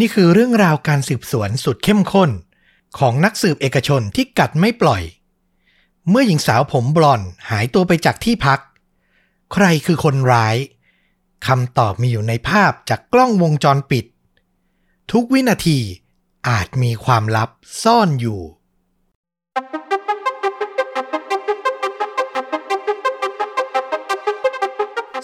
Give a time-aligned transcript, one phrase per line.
[0.00, 2.30] นี่คือเรื่องราวการสืบสวนสุดเข้มข้น
[2.98, 5.02] ของนักสืบเอกชนที่กัดไม่ปล่อย
[6.08, 8.60] เมื่อหญิงสาวผมบลอนหายตัวไปจากที่พัก
[9.52, 10.56] ใครคือคนร้าย
[11.46, 14.04] คำตอบมีอยู่ในภาพจากกล้องวงจรปิด
[15.12, 15.78] ทุกวินาที
[16.48, 17.50] อาจมีความลับ
[17.82, 18.40] ซ่อนอยู่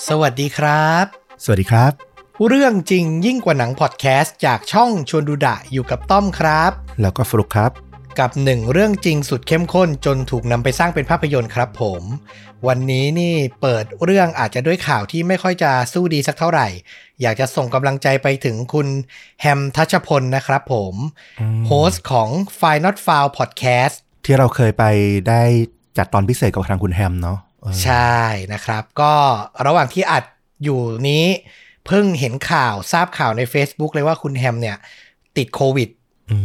[0.09, 1.05] สวัสดีครับ
[1.45, 2.08] สวัสดีครับ
[2.47, 7.73] เรื่องจริงยิ่งกว่าหนังพอดแคสต์จากช่องชวนดูดะอยู่กับต้อมครับ แล้วก็ฟลุกครับ
[8.21, 12.03] กับหนึ่งเรื่องจริงสุดเข้มข้นจนถูกนำไปสร้างเป็นภาพยนตร์ครับผม
[12.67, 16.69] วันนี้นี่เปิดเรื่องอาจจะด้วยข่าวที่ไม่ค่อยจะสู้ดีสักเท่าไหร่
[17.23, 18.89] อยากจะส่งกำลังใจไปถึงคุณ
[19.41, 20.95] แฮมทัชพลนะครับผม
[21.41, 22.29] อืมโฮสต์ของ
[22.59, 24.85] f i Not f o u l Podcast ที่เราเคยไป
[25.29, 25.43] ได้
[25.99, 28.17] จัดตอนพิเศษกับทางคุณแฮมเนาะเออใช่
[28.53, 29.13] นะครับ ก็
[29.67, 30.25] ระหว่างที่อัด
[30.65, 31.27] อยู่นี้
[31.87, 34.77] เพิ่งเห็นข่าวทราบข่าวใน Facebook เลยว่าคุณแฮมเนี่ย
[35.37, 35.89] ติดโควิด
[36.31, 36.39] อื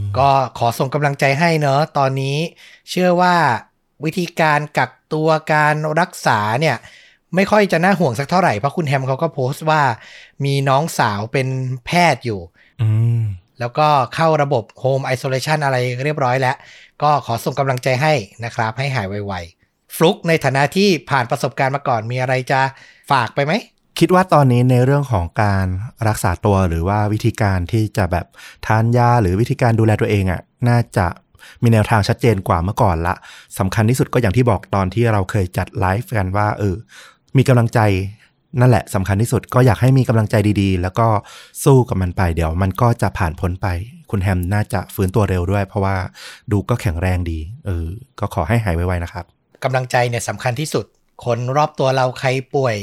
[0.00, 2.36] มก็ขอส่งกำลังใจให้เนอะตอนนี้
[2.90, 3.34] เชื่อว่า
[4.04, 6.76] วิธีการกักตัวการรักษาเนี่ย
[7.34, 9.82] ไม่ค่อยจะน่าห่วงสักเท่าไหร่เพราะคุณแฮมเขาก็โพสต์ว่า
[10.44, 11.48] มีน้องสาวเป็น
[11.86, 12.40] แพทย์อยู่
[12.82, 12.88] อื
[13.18, 13.20] ม
[13.60, 16.56] แล้วก็เข้าระบบ Home Isolation อะไรเรียบร้อยแล้ว
[17.02, 22.60] ก็ขอส่งกำลังใจให้นะครับ ให้หายไวๆฟลุกในฐานะที่ผ่านประสบการณ์มาก่อนมีอะไรจะ
[23.10, 23.52] ฝากไปไหม
[23.98, 25.66] คิดว่าตอนนี้ในเรื่องของการ
[26.08, 28.26] รักษาตัวหรือว่าวิธีการที่จะแบบ
[28.66, 31.06] ทานยาหรือวิธีการดูแลตัวเองอะ่ะน่าจะ
[31.62, 33.14] มีแนวทางชัดเจนกว่าเมื่อก่อนละ
[33.58, 36.76] สำคัญที่สุดก็อย่างที่บอกตอนที่เราเคยจัดไลฟ์กันว่าเออ
[37.36, 37.80] มีกำลังใจ
[38.60, 41.06] นั่นแหละสำคัญที่สุดก็อยากให้มีกำลังใจดีๆ แล้วก็
[41.64, 43.66] สู้กับมันไป เดี๋ยวมันก็จะผ่านพ้นไป
[44.10, 45.96] คุณแฮมน่าจะฟื้นตัวเร็วด้วย เพราะว่า
[46.52, 47.86] ดูก็แข็งแรงดีเออ
[48.20, 49.24] ก็ขอให้หายไวๆนะครับ
[49.64, 50.86] กำลังใจเนี่ยสำคัญที่สุด
[51.24, 52.76] คนรอบตัวเราใครป่วย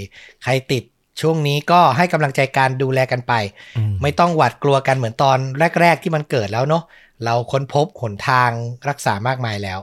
[0.43, 0.83] ใครติด
[1.21, 3.33] ช่วงนี้ก็ให้กำลังใจการดูแลกันไป
[3.77, 5.37] อืมไม่ต้องหวาดกลัวกันเหมือนตอน
[5.81, 6.83] แรก ๆ ที่มันเกิดแล้วเนาะ
[7.25, 8.49] เราค้นพบหนทาง
[8.89, 9.79] รักษามากมายแล้ว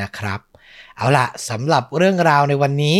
[0.00, 0.40] นะครับ
[0.96, 2.96] เอาละสำหรับเรื่องราวในวันนี้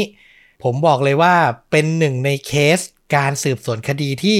[0.65, 1.35] ผมบอกเลยว่า
[1.71, 2.79] เป็นหนึ่งในเคส
[3.17, 4.39] การสืบสวนคดีที่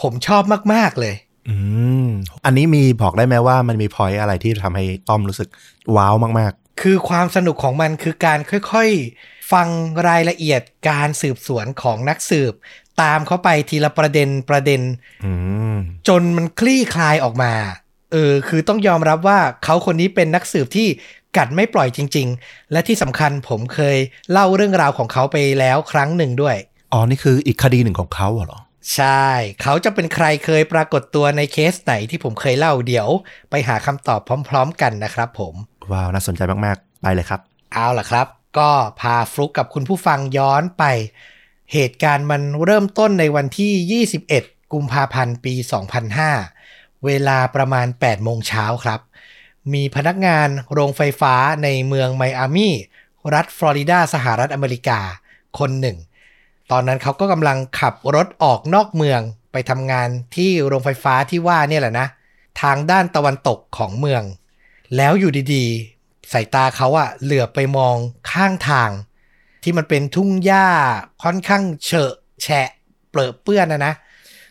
[0.00, 0.42] ผมชอบ
[0.74, 1.14] มาก ๆ เลย
[1.48, 1.56] อื
[2.06, 2.08] ม
[2.44, 5.48] อันนี้มีบอกได้ไหมว่ามันมีพอยอะไรที่ทำให้ต้อมรู้สึก
[5.96, 9.68] ว้าวมากคือความสนุกของมันคือการค่อย ๆ ฟัง
[10.08, 12.52] รายละเอียดการสืบสวนของนักสืบ
[13.02, 15.32] ตามเขาไปทีละประเด็นประเด็นๆอื
[15.74, 15.76] ม
[16.08, 17.52] จนมันคลี่คลายออกมา
[18.12, 20.88] เออคือต้องยอมรับว่าเขาคนนี้เป็นนักสืบที่
[21.36, 23.98] กัดไม่ปล่อยจริง ๆ และที่สำคัญผมเคย
[24.32, 26.56] เล่าเรื่องราวของเขาไปแล้วครั้งหนึ่งด้วย
[26.92, 28.60] อ๋อ นี่คืออีกคดีหนึ่งของเขาเหรอ
[28.94, 29.28] ใช่
[29.62, 33.08] เขาจะเป็นใครเคยปรากฏตัวในเคสไหนที่ผมเคยเล่าเดี๋ยว
[33.50, 35.54] ไปหาคำตอบพร้อม ๆ กันนะครับผม
[35.92, 37.40] ว้าว น่าสนใจมาก ๆ ไปเลยครับ
[37.72, 38.70] เอาล่ะครับ ก็
[39.00, 40.84] พาฟลุกกับคุณผู้ฟังย้อนไป
[41.72, 44.04] เหตุการณ์มันเริ่มต้นในวันที่
[44.44, 45.54] 21 กุมภาพันธ์ปี
[46.30, 49.00] 2005 เวลาประมาณ 8 โมงเช้าครับ
[49.72, 52.74] มีพนักงานโรงไฟฟ้าในเมืองไมอามี่
[53.34, 55.00] รัฐฟลอริดาสหรัฐอเมริกา
[55.58, 55.96] คนหนึ่ง
[56.70, 59.20] ตอนนั้นเขาก็กำลังขับรถออกนอกเมือง
[59.52, 62.06] ไปทำงานที่โรงไฟฟ้าที่ว่าเนี่ยแหละนะ
[62.62, 64.22] ทางด้านตะวันตกของเมือง
[64.96, 66.01] แล้วอยู่ดีๆ
[66.32, 67.96] สายตาเขาอะเหลือบไปมอง
[68.30, 68.90] ข้างทาง
[69.62, 70.68] ที่มันเป็นทุ่งหญ้า
[71.22, 72.12] ค่อนข้างเฉอะ
[72.42, 72.68] แฉะ
[73.10, 73.94] เปรอะเปื้อนนะนะ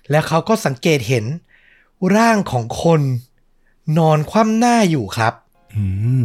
[0.10, 1.26] แล้วเขาก็สังเกตเห็น
[2.16, 3.02] ร่างของคน
[3.98, 5.34] นอนคว่ำหน้าอยู่ครับ
[5.76, 5.84] อื
[6.22, 6.24] ม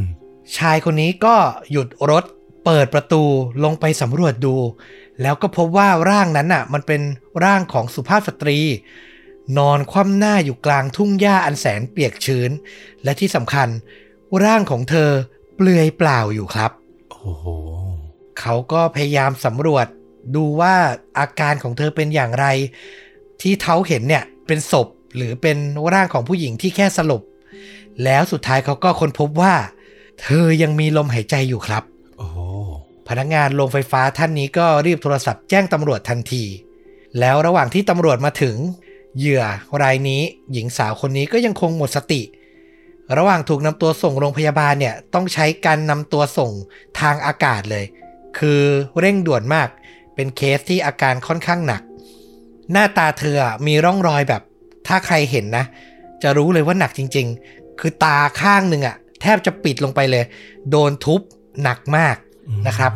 [0.56, 1.36] ชายคนนี้ก็
[1.70, 2.24] หยุดรถ
[2.64, 3.22] เปิดประตู
[3.64, 4.54] ลงไปสำรวจดู
[5.22, 7.02] แล้วก็พบว่าร่างนั้นน่ะ มันเป็น
[7.44, 8.58] ร่างของสุภาพสตรี
[9.58, 12.50] นอนคว่ำหน้าอยู่กลางทุ่งหญ้าอันแสนเปียกชื้น
[13.04, 13.68] และที่สำคัญ
[14.44, 15.10] ร่างของเธอ
[15.56, 16.70] เปลือยเปล่าอยู่ครับ
[17.10, 17.46] โอ้โห
[18.40, 19.86] เขาก็พยายามสำรวจ
[20.36, 20.74] ดูว่า
[21.18, 22.46] อาการของเธอเป็นอย่างไร
[23.42, 25.56] ที่เขาเห็นเนี่ยเป็นศพหรือเป็น
[25.94, 27.22] ร่างของผู้หญิงที่แค่สลบ
[28.04, 29.54] แล้วสุดท้ายเขาก็ค้นพบว่า
[30.20, 31.82] เธอยังมีลมหายใจอยู่ครับ
[32.18, 32.38] โอ้โห
[33.08, 36.44] พนักงานโรงไฟฟ้าท่านนี้ก็รีบโทรศัพท์แจ้งตำรวจทันที
[37.20, 38.56] แล้วระหว่างที่ตำรวจมาถึง
[39.18, 39.44] เหยื่อ
[39.82, 42.20] รายนี้หญิงสาวคนนี้ก็ยังคงหมดสติ
[43.16, 46.52] ระหว่างถูกนำตัวส่งโรงพยาบาลเนี่ยต้องใช้การนำตัวส่ง
[47.00, 47.84] ทางอากาศเลย
[48.38, 48.62] คือ
[48.98, 49.68] เร่งด่วนมาก
[50.14, 51.82] เป็นเคสที่อาการค่อนข้างหนัก
[52.72, 53.36] หน้าตาเธอ
[53.66, 54.42] มีร่องรอยแบบ
[54.86, 55.64] ถ้าใครเห็นนะ
[56.22, 60.24] จะรู้เลยว่าหนักจริง ๆ คือตาข้างหนึ่งอะแทบจะปิดลงไปเลย
[60.70, 61.20] โดนทุบ
[61.62, 62.16] หนักมาก
[62.68, 62.92] นะครับ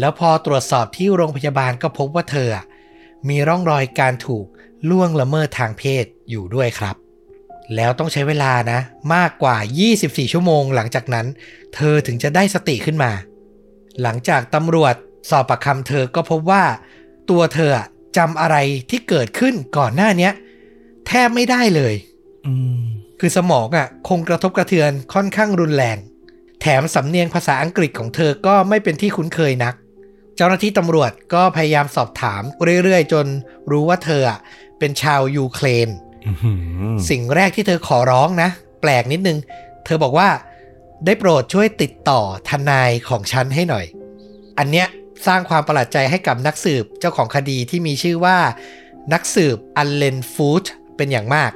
[0.00, 2.48] แล้วพอตรวจสอบที่โรงพยาบาลก็พบว่าเธอ
[3.28, 4.46] มีร่องรอยการถูก
[4.90, 6.96] ล่วงละเมิดทางเพศอยู่ด้วยครับ
[7.76, 8.80] แล้วต้องใช้เวลานะ
[9.14, 9.56] มากกว่า
[9.94, 11.26] 24 ชั่วโมง หลังจากนั้น
[11.74, 13.12] เธอถึงจะได้สติขึ้นมา
[14.02, 14.94] หลังจากตำรวจ
[15.30, 16.64] สอบปากคำเธอก็พบว่า
[17.30, 17.86] ตัวเธออะ
[18.16, 18.56] จำอะไร
[18.90, 20.32] ที่เกิดขึ้นก่อนหน้าเนี้ย
[21.06, 21.94] แทบไม่ได้เลย
[23.20, 25.98] คือสมองอะ คงกระทบกระเทือนค่อนข้างรุนแรง
[26.60, 29.74] แถมสำเนียงภาษาอังกฤษของเธอก็ไม่เป็นที่คุ้นเคยนัก
[30.36, 32.42] เจ้าหน้าที่ตำรวจก็พยายามสอบถาม
[32.82, 33.26] เรื่อยๆ จน
[33.70, 34.38] รู้ว่าเธออะ
[34.78, 36.07] เป็นชาวยูเครนอื้อหือ
[37.10, 39.38] สิ่งแรกที่เธอขอร้องนะ แปลกนิดนึง
[39.84, 40.28] เธอบอกว่า
[41.06, 43.86] ได้โปรดช่วยติดต่อทนายของฉันให้หน่อย
[44.58, 44.86] อันเนี้ย
[45.26, 48.38] สร้างความประหลาดใจให้กับนักสืบเจ้าของคดีที่มีชื่อว่า
[49.12, 50.64] นักสืบอัลเลนฟูด
[50.96, 51.50] เป็นอย่างมาก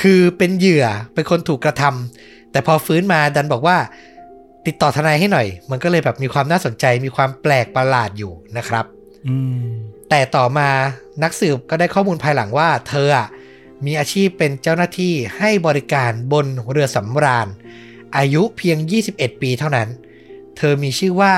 [0.00, 3.76] คือเป็นเหยื่อเป็นคนถูกกระทำแต่พอฟื้นมาดันบอกว่า
[4.66, 8.84] ติดต่อทนายให้หน่อย มันก็เลยแบบมีความน่าสนใจมีความแปลกประหลาดอยู่นะครับ
[9.28, 9.66] อืม
[10.10, 10.68] แต่ต่อมา
[11.22, 13.28] นักสืบก็ได้ข้อมูลภายหลังว่า เธออะ
[13.84, 17.48] มีอาชีพเป็นเจ้าหน้าที่ให้บริการบนเรือสำราญ
[18.16, 18.78] อายุเพียง
[19.10, 19.88] 21 ปีเท่านั้น
[20.56, 21.34] เธอมีชื่อว่า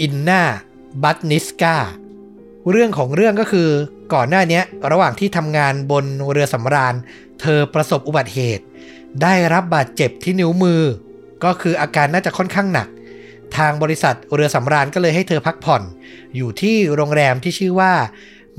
[0.00, 0.42] อินนา
[1.02, 1.76] บัตนิสกา
[2.70, 3.68] เรื่องของเรื่องก็คือ
[4.14, 4.60] ก่อนหน้านี้
[4.90, 6.94] ระหว่างที่ทำงานบนเรือสำราญ
[7.40, 8.64] เธอประสบอุบัติเหตุ
[9.22, 10.82] ได้รับบาดเจ็บที่นิ้วมือ
[11.44, 12.88] ก็คืออาการน่าจะค่อนข้างหนัก
[13.56, 15.82] ทางบริษัทเรือสำราญก็เลยให้เธอพักผ่อน
[16.36, 17.92] อยู่ที่โรงแรมที่ชื่อว่า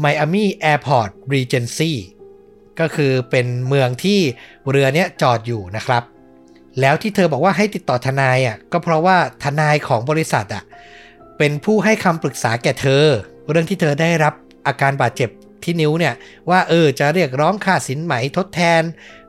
[0.03, 1.91] Miami Airport Regency
[2.79, 4.19] ก็คือเป็นเมืองที่
[4.69, 6.03] เรือเนี้ยจอดอยู่นะครับ
[6.79, 10.63] แล้วที่เธอบอกว่าให้ติดต่อทนายอะก็เพราะว่าทนายของบริษัทอะ
[11.37, 13.05] เป็นผู้ให้คำปรึกษาแก่เธอ
[13.49, 14.33] เรื่องที่เธอได้รับ
[14.67, 15.29] อาการบาดเจ็บ
[15.63, 16.13] ที่นิ้วเนี่ย
[16.49, 18.81] ว่าเออจะเรียกร้องค่าสินไหมทดแทน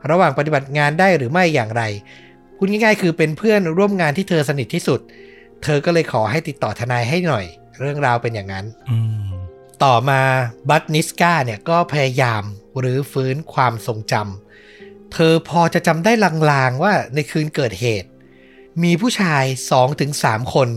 [0.09, 1.83] ระหว่างปฏิบัติงานได้หรือไม่อย่างไร
[2.57, 4.99] พูดง่ายๆ คือเป็นเพื่อนร่วมงานที่เธอสนิทที่สุด
[5.63, 7.45] เธอก็เลยขอให้ติดต่อทนายให้หน่อย
[7.79, 9.33] เรื่องราวเป็นอย่างนั้นอืม
[9.83, 10.21] ต่อมา
[10.69, 12.43] บัตนิสกาเนี่ยก็พยายาม
[12.79, 16.11] หรือฟื้นความทรงจำ เธอพอจะจำได้
[16.51, 18.09] ลางๆว่าในคืนเกิดเหตุ
[18.83, 19.43] มีผู้ชาย
[19.99, 20.69] 2-3 คน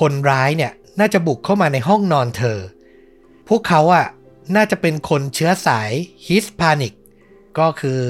[0.00, 2.58] คนร้ายเนี่ยน่าจะบุกเข้ามาในห้องนอนเธอ
[3.48, 4.06] พวกเขาอะ
[4.56, 5.90] น่าจะเป็นคนเชื้อสาย
[6.26, 6.94] ฮิสพานิก
[7.58, 8.00] ก็คือ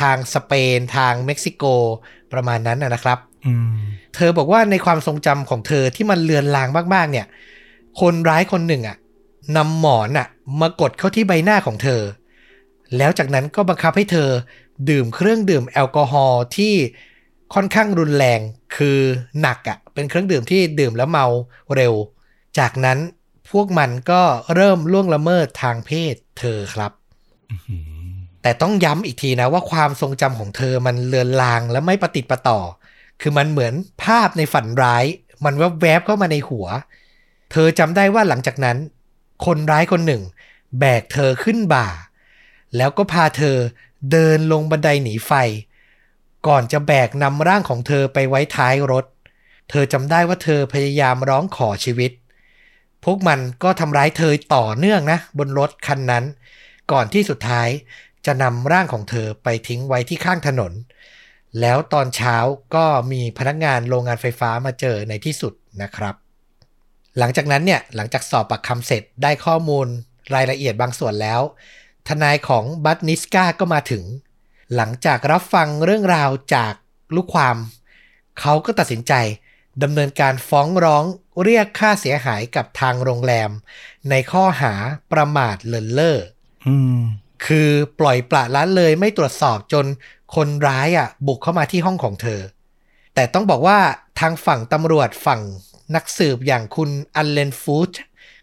[0.00, 1.64] ทางสเปนทางเม็กซิโก
[2.32, 3.74] ประมาณนั้นนะนะครับอืม
[4.14, 7.26] เธอบอกว่าในความทรงจำของเธอที่มันเลือนลางมากๆเนี่ย
[8.00, 8.96] คนร้ายคนหนึ่งอะ
[9.56, 10.26] นำหมอนอะ
[10.60, 12.00] มากดเข้าที่ใบหน้าของเธอ
[12.96, 14.30] แล้วจากนั้นก็บังคับให้เธอ
[14.90, 16.74] ดื่มเครื่องดื่มแอลกอฮอล์ที่
[17.54, 18.40] ค่อนข้างรุนแรง
[18.76, 18.98] คือ
[19.40, 21.26] หนักอะเป็นเครื่องดื่มที่ดื่มแล้วเมา
[21.74, 21.94] เร็ว
[22.58, 22.98] จากนั้น
[23.50, 24.22] พวกมันก็
[24.54, 26.92] เริ่มล่วงละเมิดทางเพศเธอครับ
[28.42, 32.60] แต่ต้องย้ำอีกทีนะว่าความทรงจำของเธอมันเลือนลางและไม่ประติดประต่อ
[33.20, 33.74] คือมันเหมือน
[34.04, 35.04] ภาพในฝันร้าย
[35.44, 36.66] มันแวบๆเข้ามาในหัว
[37.52, 38.76] เธอจำได้ว่าหลังจากนั้น
[39.46, 40.22] คนร้ายคนหนึ่ง
[40.78, 41.88] แบกเธอขึ้นบ่า
[42.76, 43.56] แล้วก็พาเธอ
[44.12, 45.32] เดินลงบันไดหนีไฟ
[46.46, 49.04] ก่อนจะแบกนำร่างของเธอไปไว้ท้ายรถ
[49.70, 52.12] เธอจำได้ว่าเธอพยายามร้องขอชีวิต
[53.04, 56.24] พวกมันก็ทำร้ายเธอต่อเนื่องนะ บนรถคันนั้น
[56.92, 57.68] ก่อนที่สุดท้าย
[58.26, 60.72] จะนำร่างของเธอไปทิ้งไว้ที่ข้างถนน
[61.60, 62.36] แล้วตอนเช้า
[62.74, 65.52] ก็มีพนักงานโรงงานไฟฟ้ามาเจอในที่สุด
[65.82, 66.14] นะครับ
[67.18, 69.86] หลังจากนั้นเนี่ยหลังจากสอบปากคำเสร็จได้ข้อมูล
[70.34, 71.40] รายละเอียดบางส่วนแล้ว
[72.08, 74.04] ทนายของบัตนิสกาก็มาถึง
[74.74, 76.74] หลังจากรับฟังเรื่องราวจาก
[77.14, 77.56] ลูกความ
[78.40, 79.12] เขาก็ตัดสินใจ
[79.82, 81.04] ดำเนินการฟ้องร้อง
[81.42, 83.50] เรียกค่าเสียหายกับทางโรงแรม
[84.10, 84.74] ในข้อหา
[85.12, 86.18] ประมาทเลินเล่อ
[86.66, 87.00] อืม
[87.46, 87.70] คือ
[88.00, 89.86] ปล่อยปละละเลยไม่ตรวจสอบจน
[90.34, 92.40] คนร้ายอะ บุกเข้ามาที่ห้องของเธอ
[93.14, 93.78] แต่ต้องบอกว่า
[94.20, 95.40] ทางฝั่งตำรวจฝั่ง
[95.94, 97.92] นักสืบอย่างคุณอัลเลนฟูด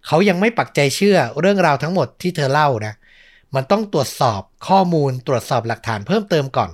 [0.07, 2.93] เขายังไม่ปักใจเชื่อเรื่องราวทั้งหมดที่เธอเล่านะ
[3.55, 6.71] มันต้องตรวจสอบข้อมูลตรวจสอบหลักฐานเพิ่มเติมก่อน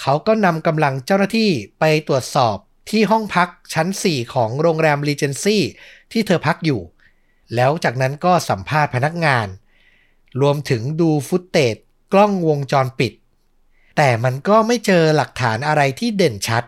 [0.00, 2.56] เขาก็นำกำลังเจ้าหน้าที่ไปตรวจสอบ
[2.90, 5.62] ที่ห้องพักชั้น 4 ของโรงแรมรีเจนซี่
[6.12, 6.80] ที่เธอพักอยู่
[7.54, 9.46] แล้วจากนั้นก็สัมภาษณ์พนักงาน
[10.40, 11.76] รวมถึงดูฟุตเตจ
[12.12, 13.12] กล้องวงจรปิด
[13.96, 16.64] แต่มันก็ไม่เจอหลักฐานอะไรที่เด่นชัด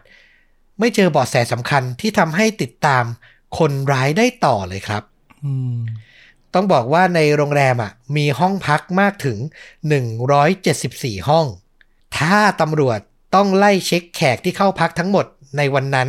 [0.79, 3.05] ไม่เจอเบาะแสสำคัญที่ทำให้ติดตาม
[3.59, 5.03] คนร้ายได้ต่อเลยครับ
[6.55, 9.39] ต้องบอกว่าในโรงแรมอะมีห้องพักมากถึง
[10.53, 11.47] 174 ห้อง
[12.19, 12.99] ถ้าตำรวจ
[13.35, 15.27] ต้องไล่เช็คแขกที่เข้าพักทั้งหมด
[15.57, 16.09] ในวันนั้น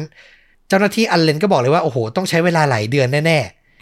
[0.67, 3.39] เจ้าหน้าที่อันเลนก็บอกเลยว่า โอ้โห ต้องใช้เวลาหลายเดือนแน่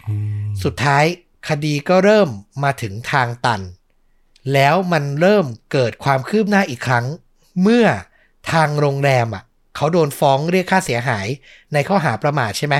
[0.08, 1.04] อืมๆสุดท้าย
[1.48, 2.28] คดีก็เริ่ม
[2.64, 3.60] มาถึงทางตัน
[4.52, 7.06] แล้วมันเริ่มเกิดความคืบหน้าอีกครั้ง
[7.62, 7.86] เมื่อ
[8.52, 9.42] ทางโรงแรมอะ
[9.76, 11.26] เขาโดนฟ้องเรียกค่าเสียหาย
[11.72, 12.76] ในข้อหาประมาทใช่ไหม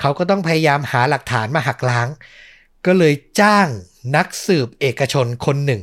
[0.00, 2.08] เขาก็ต้องพยายามหาหลักฐานมาหักล้าง
[2.86, 3.68] ก็เลยจ้าง
[4.16, 5.82] นักสืบเอกชนคนหนึ่ง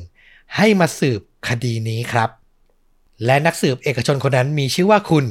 [0.57, 2.29] ให้มาสืบคดีนี้ครับ
[3.25, 5.25] และนักสืบเอกชนคนนั้นมีชื่อว่าคุณ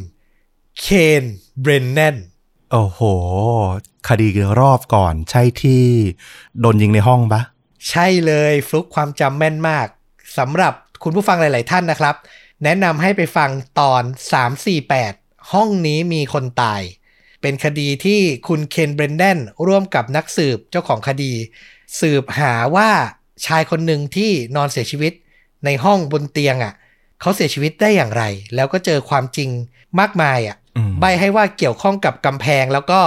[0.80, 0.86] เค
[1.22, 1.24] น
[1.60, 2.16] เบรนแนน
[2.70, 3.00] โอ้โห
[4.08, 4.28] คดี
[4.60, 5.84] รอบก่อนใช่ที่
[6.60, 7.40] โดนยิงในห้องปะ
[7.90, 9.86] ใช่เลยฟลุกความจำแม่นมาก
[10.38, 10.72] สำหรับ
[11.02, 12.14] คุณผู้ฟังหลาย ๆ ท่านนะครับ
[12.64, 13.50] แนะนำให้ไปฟัง
[13.80, 14.02] ตอน
[14.76, 16.82] 348 ห้องนี้มีคนตาย
[17.40, 21.32] เป็นคดีที่คุณเคนเบรนเดนร่วมกับนักสืบเจ้าของคดี
[22.00, 22.90] สืบหาว่า
[23.46, 25.12] ชายคนหนึ่งที่นอนเสียชีวิต
[25.64, 26.74] ในห้องบนเตียงอะ่ะ
[27.20, 29.50] เขาเสียชีวิตได้อย่างไร แล้วก็เจอความจริง
[30.00, 33.00] มากมายอะ่ะอืมใบให้ว่าเกี่ยวข้องกับกำแพงแล้วก็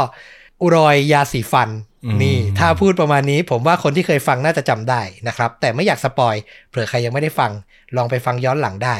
[0.75, 1.70] รอยยาสีฟัน
[2.06, 6.36] อืมนี่ ถ้าพูดประมาณนี้ผมว่าคนที่เคยฟังน่าจะจำได้นะครับ แต่ไม่อยาก spoil
[6.70, 7.52] เผื่อใครยังไม่ได้ฟัง
[7.96, 8.96] ลองไปฟังย้อนหลังได้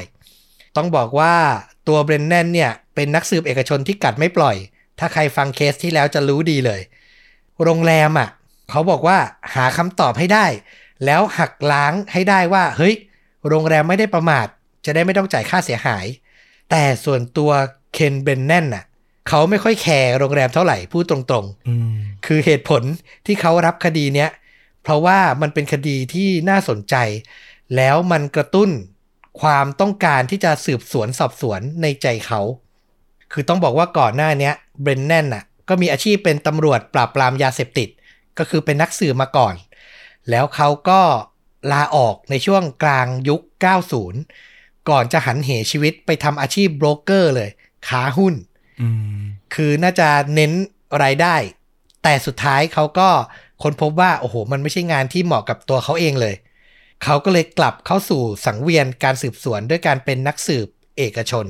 [0.78, 1.34] ต้องบอกว่า
[1.88, 4.56] ตัวเบรนแนนเนี่ย เป็นนักสืบเอกชนที่กัดไม่ปล่อย
[5.00, 6.82] ถ้าใครฟังเคสที่แล้วจะรู้ดีเลย
[7.64, 8.30] โรงแรมอะ
[8.72, 9.18] เขาบอกว่า
[9.56, 10.46] หาคำตอบให้ได้
[11.06, 12.96] แล้วหักล้างให้ได้ว่า เฮ้ย
[13.48, 14.48] โรงแรมไม่ได้ประมาท
[14.86, 16.06] จะได้ไม่ต้องจ่ายค่าเสียหาย
[16.70, 17.52] แต่ส่วนตัว
[17.94, 18.84] เคนเบรนแนนน่ะ
[19.30, 21.94] เขาไม่ค่อยแคร์โรงแรมเท่าไหร่พูดตรงๆอืม
[22.26, 22.84] คือเหตุผล
[23.26, 24.30] ที่เขารับคดีเนี้ย
[24.84, 26.96] เพราะว่ามันเป็นคดีที่น่าสนใจ
[27.76, 28.70] แล้วมันกระตุ้น
[29.42, 32.42] ความต้องการที่จะสืบสวนสอบสวนในใจเขา
[33.32, 37.90] คือต้องบอกว่าก่อนหน้าเนี้ย เบรนแนนน่ะก็มีอาชีพเป็นตำรวจปราบปรามยาเสพติด
[38.38, 39.56] ก็คือเป็นนักสืบมาก่อน
[40.30, 41.02] แล้วเขาก็
[41.72, 43.42] ลาออกในช่วงกลางยุค
[44.14, 47.50] 90 ก่อนจะหันเหชีวิตไปทำอาชีพโบรกเกอร์เลย
[47.88, 48.34] ค้าหุ้น
[48.82, 48.88] อื
[49.20, 49.24] ม
[49.56, 50.52] คือน่าจะเน้น
[51.04, 51.36] รายได้
[52.04, 53.10] แต่สุดท้ายเขาก็
[53.64, 56.36] ค้นพบว่า โอ้โห มันไม่ใช่งานที่เหมาะกับตัวเขาเองเลย
[57.04, 61.46] เขาก็เลยกลับเข้าสู่สังเวียนการสืบสวนด้วยการเป็นนักสืบเอกชน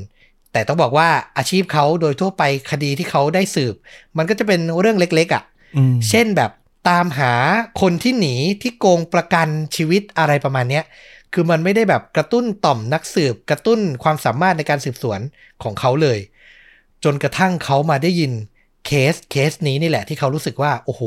[0.53, 3.75] แต่ต้องบอกว่าอาชีพเขาโดยทั่วไปคดีที่เขาได้สืบ
[4.17, 5.43] มันก็จะเป็นเรื่องเล็กๆอะ่ะ
[5.77, 6.51] อืมเช่นแบบ
[6.89, 7.33] ตามหา
[7.81, 10.83] คนที่หนีที่โกงประกันชีวิตอะไรประมาณเนี้ย
[11.33, 15.19] คือมันไม่ได้แบบกระตุ้นต่อมนักสืบ กระตุ้นความสามารถในการสืบสวน
[15.63, 16.19] ของเขาเลย
[17.03, 18.31] จนกระทั่งเขามาได้ยิน
[18.85, 21.03] เคสเคสนี้นี่แหละที่เขารู้สึกว่า โอ้โห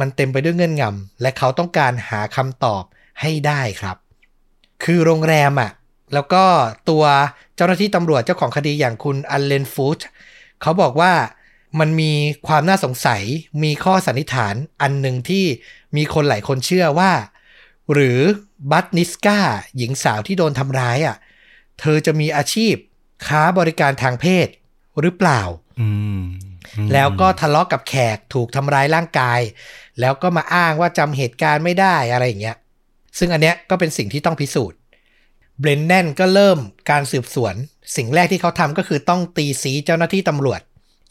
[0.00, 2.84] มันเต็มไปด้วยเงื่อนงำและเขาต้องการหาคำตอบ
[3.20, 3.96] ให้ได้ครับ
[4.84, 5.70] คือโรงแรมอะ่ะ
[6.14, 6.44] แล้วก็
[6.90, 7.04] ตัว
[7.56, 10.00] เจ้าหน้าที่ตำรวจเจ้าของคดีอย่างคุณอัลเลนฟูด
[10.62, 11.12] เขาบอกว่า
[11.80, 12.12] มันมี
[12.46, 13.22] ความน่าสงสัย
[13.62, 15.44] มีข้อสันนิษฐานอันหนึ่งที่
[15.96, 17.12] มีคนหลายคนเชื่อว่า
[17.92, 18.20] หรือ
[18.70, 19.38] บัตนิสกา
[19.76, 21.16] หญิงสาวที่โดนทำร้ายอะ
[21.80, 22.74] เธอจะมีอาชีพ
[23.26, 24.48] ค้าบริการทางเพศ
[25.00, 25.40] หรือเปล่า
[25.80, 26.20] อืม
[26.92, 29.40] แล้วก็ทะเลาะกับแขกถูกทำร้ายร่างกาย
[30.00, 32.56] แล้วก็มาอ้างว่าจำเหตุการณ์ไม่ได้อะไรอย่างเงี้ย
[33.18, 34.78] ซึ่งอันเนี้ยก็เป็นสิ่งที่ต้องพิสูจน์
[35.60, 36.58] เบรนแนนก็เริ่ม
[36.90, 37.54] การสืบสวน
[37.96, 40.60] สิ่งแรกที่เขาทำก็คือต้องตีสีเจ้าหน้าที่ตำรวจ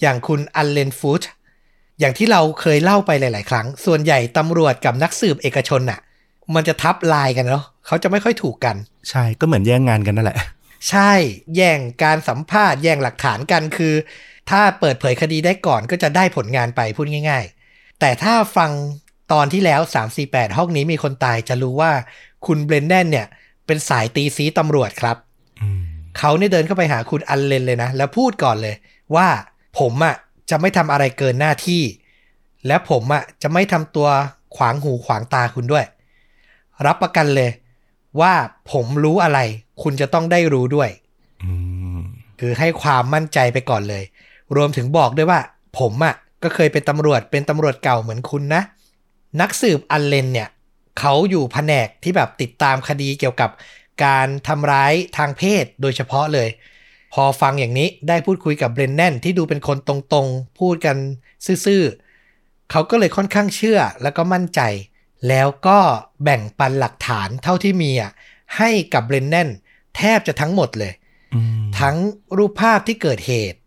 [0.02, 1.22] อย่างคุณอัลเลนฟูด
[2.00, 6.00] อย่างที่เราเคยเล่าไปหลาย ๆ ครั้ง ส่วนใหญ่ตำรวจกับนักสืบเอกชนน่ะ
[6.56, 8.76] มันจะทับลายกันเนาะเขาจะไม่ค่อยถูกกัน
[9.10, 10.38] ใช่ก็เหมือนแย่งงานกันนั่นแหละ
[10.90, 11.12] ใช่
[11.56, 13.94] แย่งการสัมภาษณ์แย่งหลักฐานกันคือ
[14.50, 18.72] ถ้าเปิดเผยคดีได้ก่อนก็จะได้ผลงานไปพูดง่าย ๆ แต่ถ้าฟัง
[19.34, 19.82] ตอนที่แล้ว
[20.20, 21.92] 348 ห้องนี้มีคนตายจะรู้ว่า
[22.46, 25.18] คุณเบรนแดนเนี่ยเป็นสายตีซีตำรวจครับ
[25.62, 25.84] อืม
[26.18, 28.76] เขาเนี่ยเดินเข้าไปหาคุณอันเลนเลยนะ แล้วพูดก่อนเลย
[29.16, 29.28] ว่า
[29.80, 30.16] ผมอะ่ะ
[30.50, 31.84] จะไม่ทำอะไรเกินหน้าที่
[32.68, 34.08] และผมอะ่ะจะไม่ทำตัว
[34.56, 35.86] ขวางหูขวางตาคุณด้วย
[36.86, 37.52] รับประกันเลย
[38.22, 38.34] ว่า
[38.72, 39.40] ผมรู้อะไร
[39.84, 40.90] คุณจะต้องได้รู้ด้วย
[41.44, 41.54] อื
[41.98, 42.00] ม
[42.40, 44.04] คือให้ความมั่นใจไปก่อนเลย
[44.56, 45.40] รวมถึงบอกด้วยว่า
[45.80, 48.62] ผมอะ่ะก็เคยเป็นตำรวจเป็นตำรวจเก่าเหมือนคุณนะ
[49.42, 50.50] นักสืบอันเลนเนี่ย
[51.00, 53.50] เขาอยู่แผนกที่แบบติดตามคดีเกี่ยวกับ
[54.06, 56.50] การทำร้ายทางเพศโดยเฉพาะเลย
[57.14, 60.98] พอฟังอย่างนี้ได้พูดคุยกับเบรนแนนที่ดูเป็นคนตรงๆ พูดกัน
[61.66, 64.62] ซื่อๆ เขาก็เลยค่อนข้างเชื่อแล้วก็มั่นใจ
[65.30, 65.80] แล้วก็
[66.24, 68.12] แบ่งปันหลักฐานเท่าที่มีอะ
[68.58, 69.50] ให้กับเบรนแนน
[69.98, 70.94] แทบจะทั้งหมดเลย
[71.80, 71.96] ทั้ง
[72.38, 73.60] รูปภาพที่เกิดเหตุ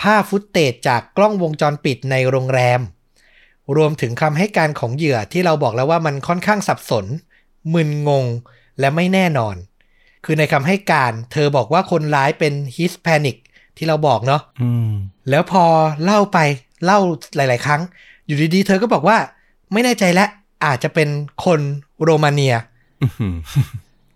[0.00, 2.80] ภาพ footage จากกล้องวงจรปิดในโรงแรม
[3.76, 7.06] รวมถึงคำให้การของเหยื่อที่เราบอกแล้วว่ามันค่อนข้างสับสน
[7.74, 8.26] มึนงง
[8.80, 9.56] และไม่แน่นอน
[10.24, 13.36] คือในคำให้การเธอบอกว่าคนร้ายเป็น Hispanic
[13.76, 14.92] ที่เราบอกเนาะอืม
[15.30, 15.64] แล้วพอ
[16.04, 16.38] เล่าไป
[16.84, 16.98] เล่า
[17.36, 17.80] หลาย ๆ ครั้ง
[18.26, 19.18] อยู่ดีๆ เธอก็บอกว่า
[19.72, 20.26] ไม่แน่ใจและ
[20.64, 21.08] อาจจะเป็น
[21.44, 21.60] คน
[22.02, 22.54] โรมาเนีย
[23.02, 23.34] อื้อหือ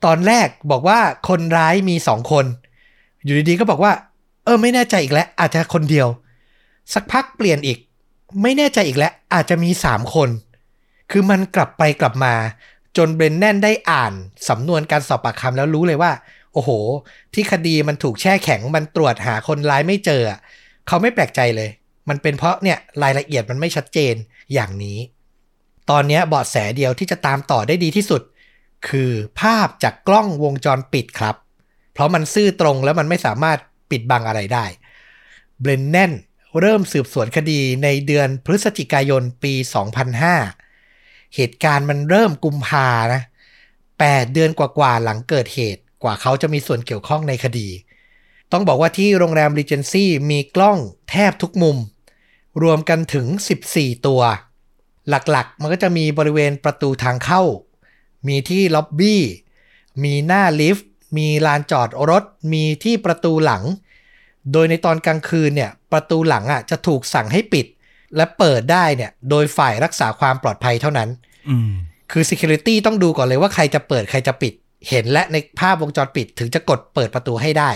[0.05, 0.99] ตอนแรกบอกว่า
[1.29, 2.45] คนร้ายมีสองคน
[3.25, 3.93] อยู่ดีๆ ก็บอกว่า
[4.45, 6.09] เออ ไม่แน่ใจอีกแล้ว อาจจะคนเดียว
[6.95, 7.79] สักพักเปลี่ยนอีก
[8.43, 10.29] ไม่แน่ใจอีกแล้ว อาจจะมีสามคน
[11.11, 12.35] คือมันกลับไปกลับมา
[12.97, 14.13] จนเบรนแนนได้อ่าน
[14.49, 16.13] สำนวนการสอบปากคำแล้วรู้เลยว่า
[16.53, 16.71] โอ้โห
[17.35, 20.23] ที่คดีมันถูกแช่แข็งมันตรวจหาคนร้ายไม่เจอ
[20.87, 21.71] เขาไม่แปลกใจเลย
[22.09, 24.15] มันเป็นเพราะเนี่ยรายละเอียดมันไม่ชัดเจน
[24.55, 24.99] อย่างนี้
[25.91, 28.23] ตอนนี้เบาะแสเดียวที่จะตามต่อได้ดีที่สุด
[28.89, 29.11] คือ
[29.41, 31.37] ภาพจากกล้องวงจรปิดครับ
[31.93, 33.59] เพราะมันซื่อตรงแล้วมันไม่สามารถ
[33.91, 34.65] ปิดบังอะไรได้
[35.61, 36.13] เบรนแนน
[36.61, 39.55] เริ่มสืบสวนคดีในเดือนพฤศจิกายนปี
[40.45, 43.23] 2005 เหตุการณ์มันเริ่มกุมภานะ
[43.77, 47.69] 8 เดือนกว่าๆหลังเกิดเหตุกว่าเขาจะมีส่วนเกี่ยวข้องในคดี
[48.53, 50.79] ต้องบอกว่าที่โรงแรมรีเจนซี่มีกล้อง
[51.11, 51.77] แทบทุกมุม
[52.63, 53.27] รวมกันถึง
[53.67, 54.23] 14 ตัว
[55.09, 57.43] หลักๆ มันก็จะมีบริเวณประตูทางเข้า
[58.29, 59.23] มีที่ล็อบบี้
[60.05, 63.63] มีหน้าลิฟต์ มีลานจอดรถ มีที่ประตูหลัง
[64.53, 67.67] โดยในตอนกลางคืนเนี่ยประตูหลังอะจะถูกสั่งให้ปิด
[68.17, 71.09] และเปิดได้เนี่ยโดยฝ่ายรักษาความปลอดภัยเท่านั้น
[71.51, 71.73] อืม
[72.13, 74.53] คือ Security ต้องดูก่อนเลยว่าใครจะเปิดใครจะปิด
[74.89, 77.71] เห็นและในภาพวงจรปิดถึงจะกดเปิดประตูให้ได้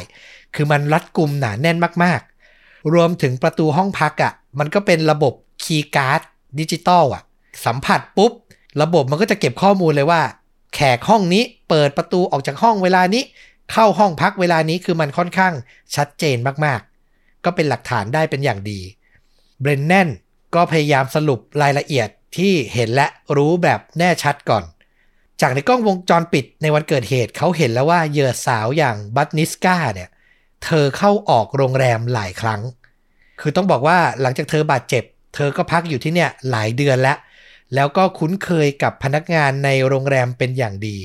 [0.54, 5.32] คือมันรัดกุมหนาแน่นมากๆ รวมถึงประตูห้องพักอะ่ะมันก็เป็นระบบ
[5.64, 6.20] คีย์การ์ด
[6.58, 7.22] ดิจิตอลอะ
[7.66, 8.32] สัมผัสปุ๊บ
[8.82, 10.20] ระบบมันก็จะเก็บข้อมูลเลยว่า
[10.74, 13.22] แขกห้องนี้เปิดประตูออกจากห้องเวลานี้
[13.72, 15.54] เข้าห้องพักเวลานี้คือมันค่อนข้าง
[15.96, 18.80] ชัดเจนมากๆ ก็เป็นหลักฐานได้เป็นอย่างดี
[19.60, 20.08] เบรนแนน
[20.54, 23.06] ก็พยายามสรุปรายละเอียดที่เห็นและ
[23.36, 24.64] รู้แบบแน่ชัดก่อน
[25.40, 30.08] จากในกล้องวงจรปิดในวันเกิดเหตุเขาเห็นแล้วว่าเหยื่อสาวอย่างบัตนิสกาเนี่ย
[30.64, 32.60] เธอเข้าออกโรงแรมหลายครั้ง
[33.40, 37.18] คือต้องบอกว่าหลังจากเธอบาดเจ็บ เธอก็พักอยู่ที่เนี่ยหลายเดือนแล้ว
[37.74, 40.98] แล้วก็คุ้นเคยกับพนักงานในโรงแรมเป็นอย่างดี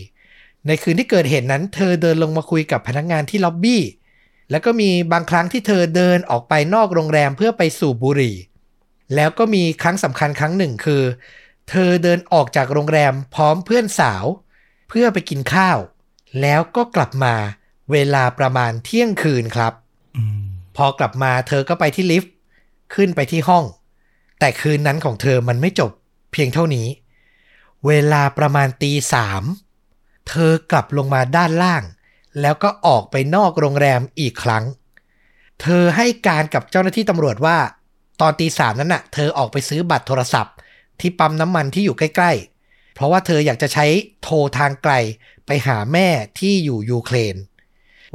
[0.68, 3.82] ในคืนที่เกิดเหตุนั้น เธอเดินลงมาคุยกับพนักงานที่ล็อบบี้
[4.52, 8.36] แล้วก็มีบางครั้งที่เธอเดินออกไปนอกโรงแรมเพื่อไปสูบบุหรี่
[9.16, 11.04] แล้วก็มีครั้งสำคัญครั้งหนึ่งคือ
[11.70, 14.26] เธอเดินออกจากโรงแรมพร้อมเพื่อนสาว
[14.90, 15.78] เพื่อไปกินข้าว
[16.42, 17.36] แล้วก็กลับมา
[17.92, 19.74] เวลาประมาณเที่ยงคืนครับ
[20.18, 20.44] อืม
[20.78, 22.34] พอกลับมาเธอก็ไปที่ลิฟต์
[22.96, 23.64] ขึ้นไปที่ห้อง
[24.40, 25.92] แต่คืนนั้นของเธอมันไม่จบ
[26.32, 26.88] เพียงเท่านี้
[27.88, 29.44] เวลาประมาณตีสาม
[30.30, 31.84] เธอกลับลงมาด้านล่าง
[32.42, 34.64] แล้วก็ออกไปนอกโรงแรมอีกครั้ง
[35.62, 37.58] เธอให้การกับเจ้าหน้าที่ตำรวจว่า
[38.22, 40.56] ตอนตีสามนั้นน่ะ เธอออกไปซื้อบัตรโทรศัพท์
[41.00, 42.32] ที่ปั๊มน้ำมันที่อยู่ใกล้
[42.64, 43.86] ๆ เพราะว่าเธออยากจะใช้
[44.24, 44.94] โทรทางไกล
[45.46, 46.08] ไปหาแม่
[46.40, 47.36] ที่อยู่ยูเครน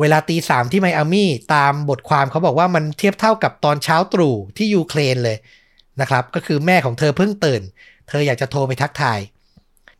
[0.00, 5.36] เวลาตีสามที่ไมอามี่ตามบทความเขาบอกว่ามันเทียบเท่ากับตอนเช้าตรู่ที่ยูเครนเลย
[6.00, 7.62] นะครับ ก็คือแม่ของเธอเพิ่งตื่น
[8.08, 9.18] เธออยากจะโทรไปทักทาย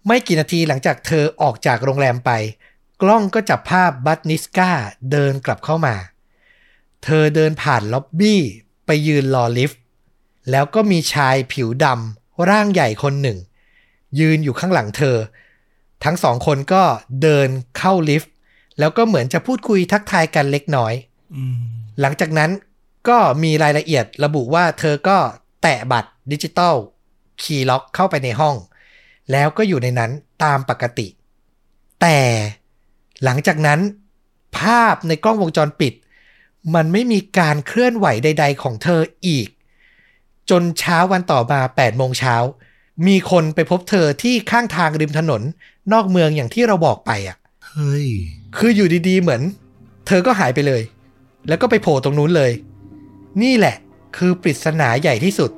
[0.09, 2.31] ไม่กี่นาทีหลังจากเธอออกจากโรงแรมไป
[3.03, 4.71] กล้องก็จับภาพบัตนิสกา
[5.11, 5.95] เดินกลับเข้ามา
[7.05, 8.41] เธอเดินผ่านล็อบบี้
[8.87, 9.81] ไปยืนรอลิฟต์
[10.51, 13.39] แล้วก็มีชายผิวดำร่างใหญ่คนหนึ่ง
[14.21, 15.17] ยืนอยู่ข้างหลังเธอ
[16.05, 16.83] ทั้งสองคนก็
[17.23, 18.33] เดินเข้าลิฟต์
[18.79, 20.95] แล้วก็เหมือนจะพูดคุยทักทายกันเล็กน้อย
[21.35, 21.59] อืม
[22.01, 22.51] หลังจากนั้น
[23.09, 25.19] ก็มีรายละเอียดระบุว่าเธอก็
[25.63, 26.75] แตะบัตรดิจิตอล
[27.43, 28.57] คีย์ล็อกเข้าไปในห้อง
[29.33, 30.11] แล้วก็อยู่ในนั้น
[30.45, 31.07] ตามปกติ
[32.01, 32.19] แต่
[33.25, 33.81] หลังจากนั้น
[34.59, 35.95] ภาพในกล้องวงจรปิด
[36.75, 39.49] มันไม่มีการเคลื่อนไหวใด ๆ ของเธออีก
[40.51, 42.37] จนเช้าวันต่อมา8โมงเช้า
[43.07, 45.43] มีคนไปพบเธอที่ข้างทางริมถนน
[45.93, 47.37] นอกเมืองอย่างที่เราบอกไปอะ
[47.67, 48.09] เฮ้ย
[48.57, 49.43] คืออยู่ดีๆเหมือน
[50.07, 50.83] เธอก็หายไปเลย
[51.49, 52.53] แล้วก็ไปโผล่ตรงนู้นเลย
[53.43, 53.77] นี่แหละ
[54.17, 55.51] คือปริศนาใหญ่ที่สุด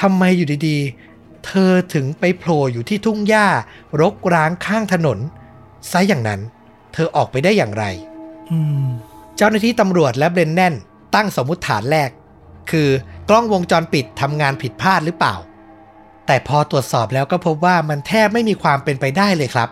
[0.00, 1.13] ทำไมอยู่ดีๆ
[1.44, 3.46] เธอถึงไปโผล่อยู่ที่ทุ่งหญ้า
[4.00, 5.18] รกร้างข้างถนน
[5.90, 6.40] ซะอย่างนั้น
[6.92, 7.84] เธอออกไปได้อย่างไร
[8.50, 8.86] อืม
[9.36, 10.74] เจ้าหน้าที่ตำรวจและเบรนแนน
[11.14, 12.10] ตั้งสมมุติฐานแรก
[12.70, 12.88] คือ
[13.28, 15.34] กล้องวงจรปิดทำงานผิดพลาดหรือเปล่า
[16.26, 19.68] แต่พอตรวจสอบแล้วก็พบว่ามันแทบไม่มีความเป็นไปได้เลยครับ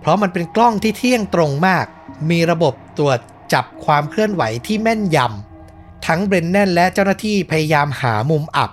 [0.00, 1.86] เพราะมันเป็นกล้องที่เที่ยงตรงมาก
[2.30, 3.18] มีระบบตรวจ
[3.52, 8.70] จับความเคลื่อนไหวที่แม่นยำทั้งเบรนแนนและเจ้าหน้าที่พยายามหามุมอับ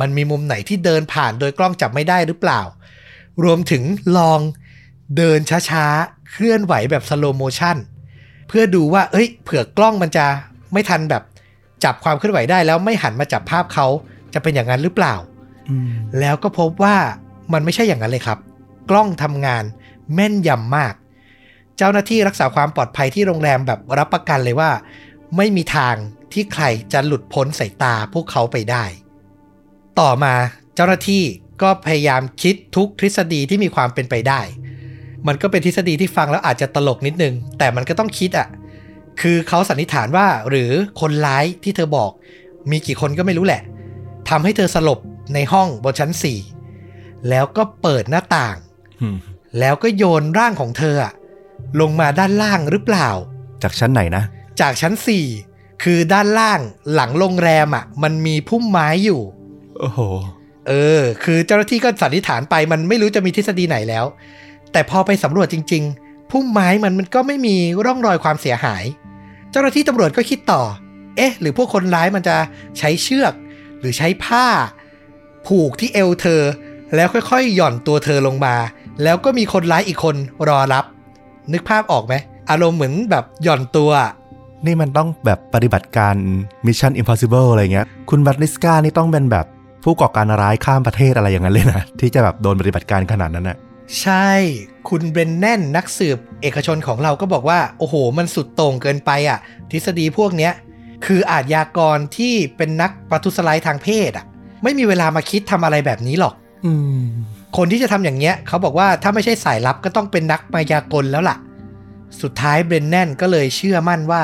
[0.00, 2.60] มันมีมุมไหนที่เดินผ่านโดยกล้องจับไม่ได้หรือเปล่า
[3.44, 3.82] รวมถึง
[4.16, 4.40] ลอง
[5.16, 5.38] เดิน
[5.70, 7.76] ช้าๆ เคลื่อนไหวแบบ slow motion
[8.48, 10.26] เพื่อดูว่า เอ้ย เผื่อกล้องมันจะ
[10.72, 11.22] ไม่ทันแบบ
[11.84, 13.86] จับความเคลื่อนไหวได้แล้วไม่หันมาจับภาพเขา
[14.34, 15.14] จะเป็นอย่างนั้นหรือเปล่า
[15.70, 15.88] อืม
[16.20, 16.96] แล้วก็พบว่า
[17.52, 18.38] มันไม่ใช่อย่างนั้นเลยครับ
[18.90, 19.64] กล้องทำงาน
[20.14, 20.94] แม่นยำมาก
[21.76, 24.70] เจ้าหน้าที่รักษาความปลอดภัยที่โรงแรมแบบรับประกันเลยว่า
[25.36, 25.94] ไม่มีทาง
[26.32, 28.84] ที่ใครจะหลุดพ้นสายตาพวกเขาไปได้
[30.00, 30.34] ต่อมา
[30.74, 31.22] เจ้าหน้าที่
[31.62, 34.40] ก็พยายามคิดทุกทฤษฎีที่มีความเป็นไปได้
[35.26, 38.48] มันก็เป็นทฤษฎีที่ฟังแล้วอาจจะตลกนิดนึง แต่มันก็ต้องคิดอะ
[39.20, 42.10] คือเขาสันนิษฐานว่าหรือคนร้ายที่เธอบอก
[42.70, 43.62] มีกี่คนก็ไม่รู้แหละ
[44.28, 45.00] ทำให้เธอสลบ
[45.34, 46.10] ในห้องบนชั้น
[46.70, 48.56] 4แล้วก็เปิดหน้าต่าง
[49.00, 49.16] อืม
[49.58, 51.12] แล้วก็โยนร่างของเธออะ
[51.80, 53.08] ลงมาด้านล่างหรือเปล่า
[53.62, 54.24] จากชั้นไหนนะ
[54.60, 54.92] จากชั้น
[55.38, 56.60] 4คือด้านล่าง
[56.94, 59.20] หลังโรงแรมอะ มันมีพุ่มไม้อยู่
[59.78, 60.00] โอ้โห
[60.68, 64.04] เออ คือเจ้าหน้าที่ก็สันนิษฐานไปมันไม่รู้จะมีทฤษฎีไหนแล้ว
[64.72, 68.84] แต่พอไปสำรวจจริง ๆ พุ่มไม้มันมันก็ไม่มีร่องรอยความเสียหาย
[69.50, 70.62] เจ้าหน้าที่ตำรวจก็คิดต่อ
[71.16, 72.36] เอ๊ะ หรือพวกคนร้ายมันจะ
[72.78, 73.32] ใช้เชือก
[73.80, 74.46] หรือใช้ผ้า
[75.46, 76.42] ผูกที่เอวเธอ
[76.94, 78.54] แล้วค่อยๆ หย่อนตัวเธอลงมา
[79.02, 80.16] แล้วก็มีคนร้ายอีกคน
[80.48, 80.84] รอรับ
[81.52, 82.14] นึกภาพออกไหม
[82.50, 83.90] อารมณ์เหมือนแบบหย่อนตัว
[84.66, 86.14] นี่มันต้องแบบปฏิบัติการ
[86.66, 89.46] Mission Impossible อะไรเงี้ย คุณบัตนิสกานี่ต้องเป็นแบบ
[89.84, 93.56] ผู้ก่อการร้ายข้ามประเทศอะไรอย่างนั้นเลยนะ ที่จะแบบโดนปฏิบัติการขนาดนั้นน่ะ
[94.00, 94.28] ใช่
[94.88, 99.38] คุณเบรนแนนนักสืบเอกชนของเราก็บอกว่า โอ้โห มันสุดโต่งเกินไปอะ
[99.70, 100.52] ทฤษฎีพวกเนี้ย
[101.06, 104.26] คืออาชญากรที่เป็นนักประทุษร้ายทางเพศอะ
[104.62, 107.02] ไม่มีเวลามาคิดทำอะไรแบบนี้หรอกอืม
[107.56, 111.36] คนที่จะทำอย่างเงี้ย เขาบอกว่าถ้าไม่ใช่สายลับก็ต้องเป็นนักมายากลแล้วล่ะ
[112.22, 114.22] สุดท้ายเบรนแนนก็เลยเชื่อมั่นว่า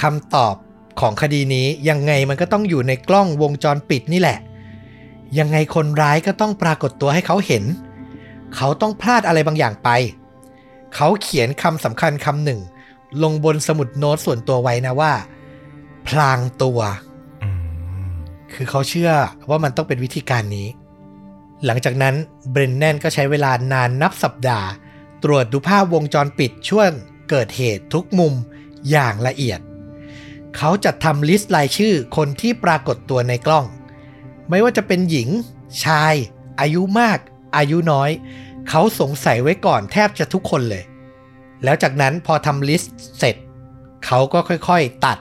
[0.00, 0.54] คำตอบ
[1.00, 4.38] ของคดีนี้ยังไงมันก็ต้องอยู่ในกล้องวงจรปิดนี่แหละ
[5.38, 7.64] ยังไงคนร้ายก็ต้องปรากฏตัวให้เขาเห็น
[8.56, 9.88] เขาต้องพลาดอะไรบางอย่างไป
[10.94, 12.60] เขาเขียนคำสำคัญคำหนึ่ง
[13.22, 15.12] ลงบนสมุดโน้ตส่วนตัวไว้นะว่า
[16.08, 16.80] พลางตัว
[17.42, 17.50] อื
[18.10, 18.14] ม
[18.52, 19.12] คือเขาเชื่อ
[19.48, 20.68] ว่ามันต้องเป็นวิธีการนี้
[21.64, 22.14] หลังจากนั้น
[22.50, 24.68] เบรนแนนก็ใช้เวลานานนับสัปดาห์
[25.24, 26.90] ตรวจดูภาพวงจรปิดช่วง
[27.30, 28.34] เกิดเหตุทุกมุม
[28.90, 29.60] อย่างละเอียด
[30.56, 33.66] เขาจัดทำลิสต์รายชื่อคนที่ปรากฏตัวในกล้อง
[34.50, 35.28] ไม่ว่าจะเป็นหญิง
[35.84, 36.14] ชาย
[36.60, 37.18] อายุมาก
[37.56, 38.10] อายุน้อย
[38.68, 40.84] เขาสงสัยไว้ก่อนแทบจะทุกคนเลย
[41.64, 43.36] แล้วจากนั้นพอทำลิสต์เสร็จ
[44.06, 45.18] เขาก็ค่อยๆตัด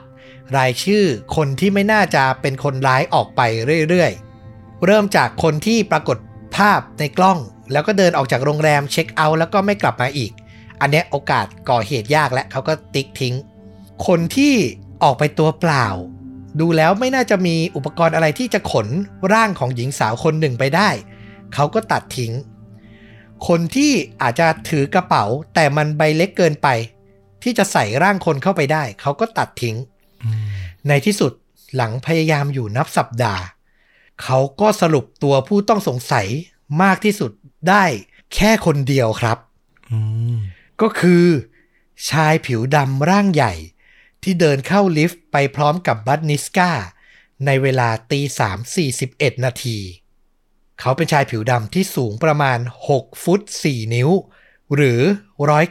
[0.58, 1.04] รายชื่อ
[1.36, 3.42] คนที่ไม่น่าจะเป็นคนร้ายออกไป
[3.90, 6.18] เรื่อยๆ เริ่มจากคนที่ปรากฏ
[6.56, 7.40] ภาพในกล้อง
[7.72, 10.32] แล้วก็เดินออกจากโรงแรมเช็คเอาท์แล้วก็ไม่กลับมาอีก
[10.82, 13.36] อันเนี้ยโอกาสก่อเหตุยากและเขาก็ติ๊กทิ้ง
[14.08, 14.54] คนที่
[15.04, 15.88] ออกไปตัวเปล่า
[16.60, 18.88] ดูแล้วไม่น่าจะมีอุปกรณ์อะไรที่จะขน
[19.34, 20.90] ร่างของหญิงสาวคนหนึ่งไปได้
[21.54, 22.34] เขาก็ตัดทิ้ง
[23.48, 26.68] คนที่อาจจะถือกระเป๋า แต่มันใบเล็กเกินไป
[27.44, 29.76] ที่จะใส่ร่างคนเข้าไปได้ เขาก็ตัดทิ้ง
[30.24, 30.48] อืม
[30.88, 31.32] ในที่สุด
[31.76, 33.44] หลังพยายามอยู่นับสัปดาห์
[34.24, 36.28] เขาก็สรุปตัวผู้ต้องสงสัย
[36.82, 37.32] มากที่สุด
[37.70, 37.84] ได้
[38.36, 39.38] แค่คนเดียวครับ
[39.92, 40.00] อื
[40.36, 40.38] ม
[40.82, 41.26] ก็คือ
[42.10, 43.54] ชายผิวดำร่างใหญ่
[44.24, 46.72] ที่เดินเข้าลิฟต์ไปพร้อมกับบัตนิสกา
[47.46, 49.78] ในเวลาตีสามสี่สิบเอ็ดนาที
[50.80, 52.60] เขาเป็นชายผิวดำที่สูงประมาณ
[52.94, 54.10] 6 ฟุต 4 นิ้ว
[54.76, 55.02] หรือ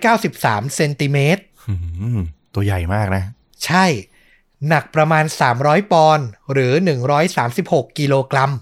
[0.00, 1.74] 193 เซนติเมตรอื
[2.18, 2.20] ม
[2.54, 3.24] ตัวใหญ่มากนะ
[3.64, 3.86] ใช่
[4.68, 5.24] หนักประมาณ
[5.58, 6.72] 300 ปอนด์หรือ
[7.34, 8.52] 136 กิโลกรัม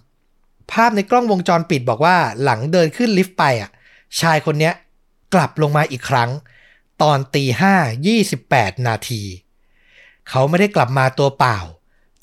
[0.72, 3.70] ภาพในกล้องวงจรปิดบอกว่าหลังเดินขึ้นลิฟต์ไปอะ
[4.20, 4.74] ชายคนเนี้ย
[5.34, 6.30] กลับลงมาอีกครั้ง
[7.02, 7.74] ตอนตีห้า
[8.06, 9.22] ยี่สิบแปดนาที
[10.30, 11.58] เขาไม่ได้กลับมาตัวเปล่า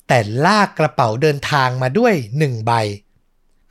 [0.08, 2.72] แต่ลากกระเป๋าเดินทางมาด้วยหนึ่งใบ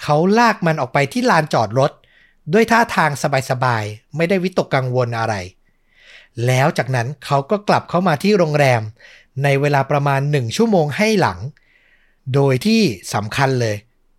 [0.02, 1.92] เขาลากมันออกไปที่ลานจอดรถ
[2.54, 3.12] ด้วยท่าทาง
[3.50, 5.36] สบายๆ ไม่ได้วิตกกังวลอะไร
[6.46, 8.82] แล้วจากนั้นเขาก็กลับเข้ามาที่โรงแรม
[9.44, 11.40] ในเวลาประมาณหนึ่งชั่วโมงให้หลัง
[12.34, 12.82] โดยที่
[13.14, 13.76] สำคัญเลย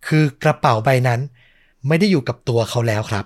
[0.07, 1.19] คือกระเป๋าใบนั้น
[1.87, 3.25] ไม่ได้อยู่กับตัวเขาแล้วครับ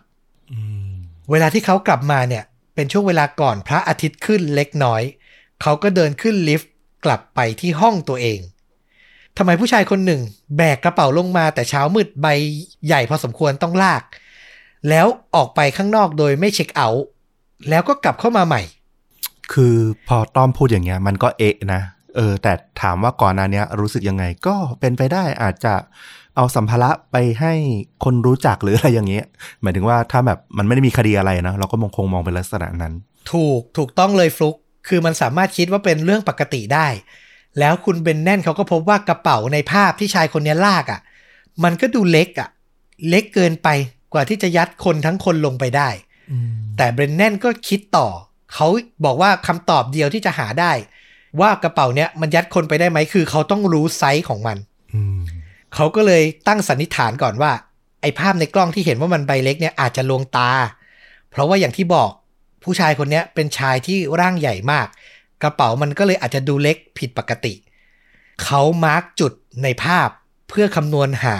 [0.51, 0.59] อื
[0.91, 0.93] ม
[1.31, 2.43] เวลาที่เขากลับมาเนี่ย
[2.75, 5.01] เป็นช่วงเวลาก่อนพระอาทิตย์ขึ้นเล็กน้อย
[5.61, 6.70] เขาก็เดินขึ้นลิฟต์
[7.05, 8.39] กลับไปที่ห้องตัวเอง
[9.37, 10.21] ทำไมผู้ชายคนหนึ่ง
[10.57, 12.27] แบกกระเป๋าลงมาแต่เช้ามืดใบ
[12.85, 14.03] ใหญ่พอสมควรต้องลาก
[14.89, 17.05] แล้วออกไปข้างนอกโดยไม่เช็คเอาท์
[17.69, 18.61] แล้วก็กลับเข้ามาใหม่
[19.53, 19.75] คือ
[20.07, 21.81] พอต้อมพูดอย่างเงี้ย มันก็เอะนะ
[22.15, 25.73] เออ แต่ถามว่าก่อนหน้าเนี้ยรู้สึกยังไง ก็เป็นไปได้อาจจะ
[26.35, 27.53] เอาสัมภาระไปให้
[28.03, 29.25] คนรู้จักหรืออะไรอย่างเงี้ย
[29.61, 32.93] หมายถึงว่าถ้าแบบมันไม่ได้มีคดีอะไรนะเราก็มองคงมองเป็นลักษณะนั้น
[33.31, 34.55] ถูกถูกต้องเลยฟลุก
[34.87, 36.87] คือมันสามารถคิดว่าเป็นเรื่องปกติได้
[37.59, 41.01] แล้วคุณเบนแน่นเขาก็พบว่ากระเป๋าในภาพที่ชายคนนี้ลากอะ่ะ
[41.63, 42.49] มันก็ดูเล็กอะ่ะ
[43.09, 43.67] เล็กเกินไป
[44.13, 45.89] กว่าที่จะยัดคนทั้งคนลงไปได้
[46.31, 48.07] อืมแต่เบรนแนนก็คิดต่อ
[48.53, 48.67] เขา
[49.05, 50.71] บอกว่าคำตอบเดียวที่จะหาได้
[51.41, 54.57] ว่ากระเป๋าเนี้ยมันยัดคนไปได้ไหมคือ เขาต้องรู้ไซส์ของมัน
[54.93, 55.21] อืม
[55.75, 57.51] เขาก็เลยตั้งสันนิษฐานก่อนว่า
[58.01, 60.51] ไอ้ภาพในกล้องที่เห็นว่ามันใบเล็กเนี่ยอาจจะลวงตา
[61.31, 62.09] เพราะว่าอย่างที่บอก
[62.63, 64.87] ผู้ชายคนนี้เป็นชายที่ร่างใหญ่มาก
[65.43, 67.53] กระเป๋ามันก็เลยอาจจะดูเล็กผิดปกติ
[68.43, 70.09] เขา mark จุดในภาพ
[70.49, 71.37] เพื่อคำนวณหา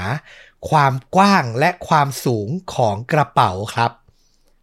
[0.70, 3.92] ความกว้างและความสูงของกระเป๋าครับ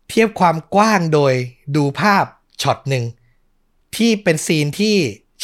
[0.09, 1.33] เทียบความกว้างโดย
[1.77, 2.25] ดูภาพ
[2.63, 3.05] ช็อตหนึ่ง
[3.97, 4.97] ที่เป็น scene ที่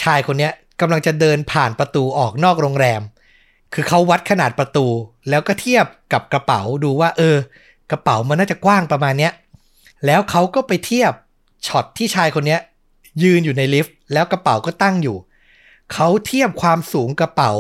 [0.03, 0.51] ชายคนนี้
[0.81, 3.03] กำลังจะเดินผ่านประตูออกนอกโรงแรม
[3.75, 4.87] คือเขาวัดขนาดประตู
[5.29, 7.37] แล้วก็เทียบกับกระเป๋าดูว่า เออ
[7.91, 9.33] กระเป๋ามันน่าจะกว้างประมาณเนี้ย
[10.07, 11.13] แล้วเขาก็ไปเทียบ
[11.67, 12.61] ช็อตที่ชายคนเนี้ย
[13.23, 15.17] ยืนอยู่ในลิฟต์แล้วกระเป๋าก็ตั้งอยู่
[15.93, 17.53] เขาเทียบความสูงกระเป๋า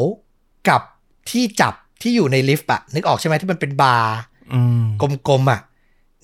[0.68, 0.83] กับ
[1.30, 4.14] ที่จับที่อยู่ในลิฟต์อะนึกออกใช่ไหมที่มันเป็นบาร์
[4.54, 4.85] อืม
[5.28, 5.61] กลมๆอะ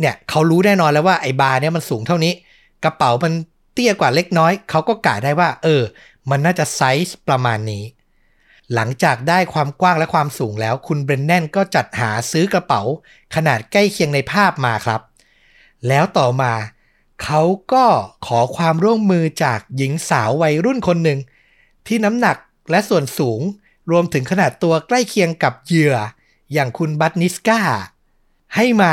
[0.00, 2.32] เนี่ยเขารู้แน่นอนแล้วว่าไอ้บาร์เนี่ยมันสูงเท่านี้
[2.84, 3.32] กระเป๋ามัน
[3.72, 5.82] เตี้ยกว่าเล็กน้อย เขาก็กะได้ว่า เออ
[6.30, 7.84] มันน่าจะไซส์ประมาณนี้
[8.74, 12.82] หลังจากได้ความกว้างและความสูงแล้ว คุณเบรนแนนก็จัดหาซื้อกระเป๋า
[13.34, 15.00] ขนาดใกล้เคียงในภาพมาครับ
[15.88, 16.52] แล้วต่อมา
[17.22, 17.84] เขาก็
[18.26, 21.18] ขอความร่วมมือจากหญิงสาววัยรุ่นคนหนึ่ง
[21.86, 22.36] ที่น้ำหนัก
[22.70, 23.40] และส่วนสูง
[23.90, 25.96] รวมถึงขนาดตัวใกล้เคียงกับเหยื่อ
[26.52, 27.60] อย่างคุณบัตนิสกา
[28.56, 28.92] ให้มา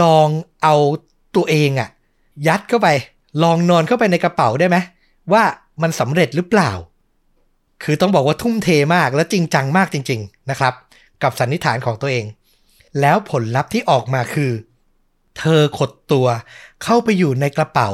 [0.00, 0.28] ลอง
[0.62, 0.74] เอา
[1.36, 1.88] ตัวเองอะ
[2.46, 2.88] ยัดเข้าไป
[3.42, 4.76] ลองนอนเข้าไปในกระเป๋าได้ไหม
[5.32, 5.42] ว่า
[5.82, 6.70] มันสำเร็จหรือเปล่า
[7.82, 10.74] คือต้องบอกว่าทุ่มเทมากและจริงจังมากจริง ๆนะครับ
[11.22, 12.24] กับสันนิษฐานของตัวเอง
[13.00, 14.52] แล้วผลลัพธ์ที่ออกมาคือ
[15.40, 16.26] เธอขดตัว
[16.82, 17.88] เข้าไปอยู่ในกระเป๋า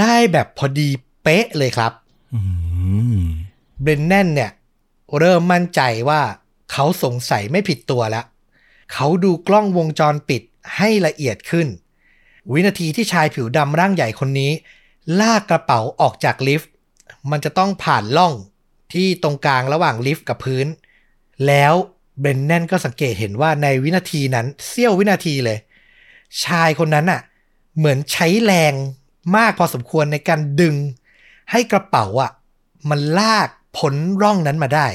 [0.00, 0.88] ได้แบบพอดี
[1.22, 1.92] เป๊ะเลยครับ
[2.34, 2.40] อื
[3.16, 3.20] ม
[3.82, 4.50] เบรนแนนเนี่ย
[5.18, 6.20] เริ่มมั่นใจว่า
[6.72, 8.24] เขาสงสัยไม่ผิดตัวแล้ว
[8.92, 10.42] เขาดูกล้องวงจรปิด
[10.76, 11.68] ให้ละเอียดขึ้น
[12.52, 14.52] วินาทีที่ชายผิวดำร่างใหญ่คนนี้
[15.20, 16.70] ลากกระเป๋าออกจากลิฟต์
[17.30, 18.34] มันจะต้องผ่านล่อง
[18.92, 20.66] ที่ตรงกลางระหว่างลิฟต์กับพื้น
[21.46, 21.74] แล้ว
[22.20, 25.58] เบรนแนนก็สังเกตเห็นว่าในวินาทีนั้นเสี้ยววินาทีเลย
[26.44, 27.20] ชายคนนั้นอะ
[27.76, 28.74] เหมือนใช้แรง
[29.36, 30.74] มากพอสมควรในการดึง
[31.50, 32.30] ให้กระเป๋าอะ
[32.90, 34.86] มันลากพ้นร่องนั้นมาได้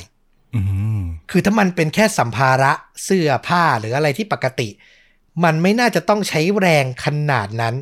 [0.56, 0.62] อื
[1.00, 2.72] มคือถ้ามันเป็นแค่สัมภาระ
[3.04, 4.70] เสื้อผ้าหรืออะไรที่ปกติ
[5.44, 7.76] มันไม่น่าจะต้องใช้แรงขนาดนั้น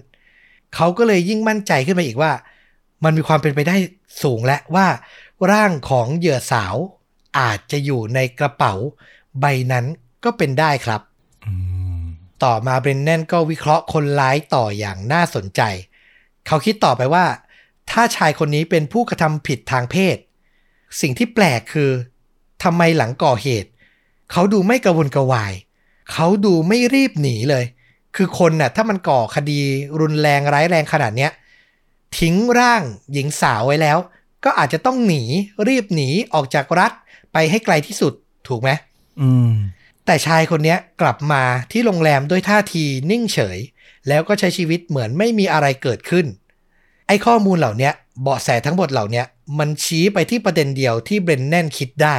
[0.75, 2.31] เขาก็เลยยิ่งมั่นใจขึ้นมาอีกว่า
[3.03, 3.75] มันมีความเป็นไปได้
[4.23, 4.87] สูงและว่า
[5.51, 6.75] ร่างของเหยื่อสาว
[7.39, 8.73] อาจจะอยู่ในกระเป๋า
[9.39, 9.85] ใบนั้น
[10.23, 11.10] ก็เป็นได้ครับอืม
[12.43, 15.61] ต่อมาเบรนแนนก็วิเคราะห์คนร้ายต่ออย่างน่าสนใจ
[16.47, 17.25] เขาคิดต่อไปว่า
[17.91, 20.17] ถ้าชายคนนี้เป็นผู้กระทำผิดทางเพศ
[21.01, 21.91] สิ่งที่แปลกคือ
[22.63, 23.69] ทำไมหลังก่อเหตุ
[24.31, 25.53] เขาดูไม่กระวนกระวาย
[26.11, 27.65] เขาดูไม่รีบหนีเลย
[28.15, 29.59] คือคนน่ะถ้ามันก่อคดี
[29.99, 31.31] รุนแรงร้ายแรงขนาดเนี้ย
[32.19, 33.97] ทิ้งร่างหญิงสาวไว้แล้ว
[34.43, 35.23] ก็อาจจะต้องหนี
[35.67, 36.91] รีบหนีออกจากรัฐ
[37.33, 38.13] ไปให้ไกลที่สุด
[38.47, 38.69] ถูกไหม
[39.21, 39.51] อืม
[40.05, 43.57] แต่ชายคนเนี้ยกลับมาที่โรงแรมด้วยท่าทีนิ่งเฉย
[44.07, 46.25] แล้วก็ใช้ชีวิตเหมือนไม่มีอะไรเกิดขึ้น
[47.07, 49.25] ไอ้ข้อมูลเหล่าเนี้ยเบาะแสทั้งหมดเหล่าเนี้ย
[49.59, 52.17] มันชี้ไปที่ประเด็นเดียวที่เบรนแนนคิดได้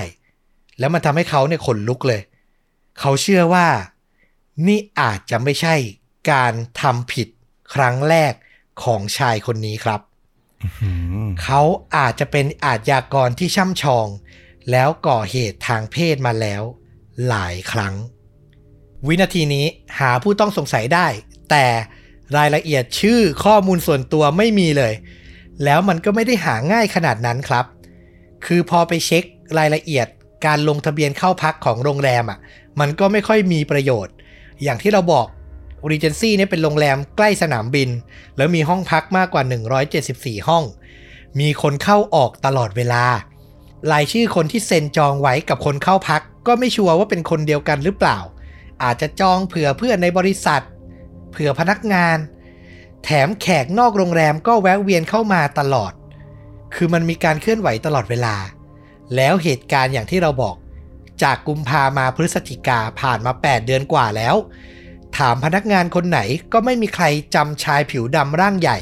[0.79, 2.21] แล้วมันทำให้เขาเนี่ยขนลุกเลย
[3.01, 3.68] เขาเชื่อว่า
[4.66, 5.75] นี่อาจจะไม่ใช่
[6.31, 7.29] การทำผิด
[7.75, 8.33] ครั้งแรก
[8.83, 10.01] ของชายคนนี้ครับ
[10.83, 10.90] อื
[11.27, 11.62] มเขา
[11.97, 14.09] อาจจะเป็นอาชญากรที่ช่ำชอง
[14.71, 16.62] แล้วก่อเหตุทางเพศมาแล้ว
[17.29, 17.94] หลายครั้ง
[19.07, 19.66] วินาทีนี้
[19.98, 21.07] หาผู้ต้องสงสัยได้
[21.51, 21.66] แต่
[22.37, 24.92] รายละเอียดชื่อข้อมูลส่วนตัวไม่มีเลย
[25.64, 27.64] แล้วมันก็ไม่ได้หาง่ายขนาดนั้นครับ
[28.46, 29.25] คือพอไปเช็ค
[29.59, 30.07] รายละเอียด
[30.46, 32.38] การลงทะเบียนเข้าพักของโรงแรมอะ
[32.81, 34.14] มันก็ไม่ค่อยมีประโยชน์
[34.62, 35.27] อย่างที่เราบอก
[35.90, 37.90] Regency เนี่ยเป็นโรงแรมใกล้สนามบิน
[38.37, 39.42] แล้วมีห้องพักมากกว่า
[39.96, 40.64] 174 ห้อง
[41.40, 43.05] มีคนเข้าออกตลอดเวลา
[43.90, 48.18] รายชื่อคนที่เซ็นจองไว้กับคนเข้าพัก ก็ไม่ชัวร์ว่าเป็นคนเดียวกันหรือเปล่า
[48.83, 50.62] อาจจะจองเผื่อเพื่อนในบริษัท
[51.31, 52.16] เผื่อพนักงาน
[53.05, 55.92] แถมแขกนอกโรงแรมก็แวะเวียนเข้ามาตลอด
[56.75, 58.37] คือมันมีการเคลื่อนไหวตลอดเวลา
[59.16, 60.57] แล้วเหตุการณ์อย่างที่เราบอก
[61.23, 64.37] จากกุมภามาพฤศจิกาผ่านมา 8 เดือนกว่าแล้ว
[65.16, 66.21] ถามพนักงานคนไหน
[66.53, 68.79] ก็ไม่มีใครจำชายผิวดำร่างใหญ่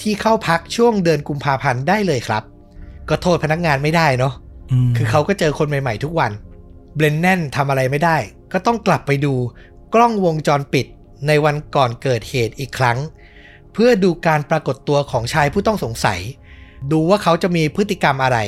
[0.00, 2.42] ที่เข้าพักช่วงเดือนกุมภาพันธ์ได้เลยครับ
[3.08, 4.34] ก็โทษพนักงานไม่ได้เนาะ
[4.88, 6.32] มคือเขาก็เจอคนใหม่ๆทุกวัน
[6.94, 8.16] เบรนแนนทำอะไรไม่ได้
[8.52, 9.34] ก็ต้องกลับไปดู
[9.94, 10.86] กล้องวงจรปิด
[11.26, 12.98] ในวันก่อนเกิดเหตุอีกครั้ง
[13.72, 16.20] เพื่อดูการปรากฏตัวของชายผู้ต้องสงสัย
[16.92, 18.38] ดูว่าเขาจะมีพฤติกรรมอะไร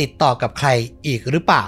[0.00, 0.68] ติดต่อกับใคร
[1.06, 1.64] อีกหรือเปล่า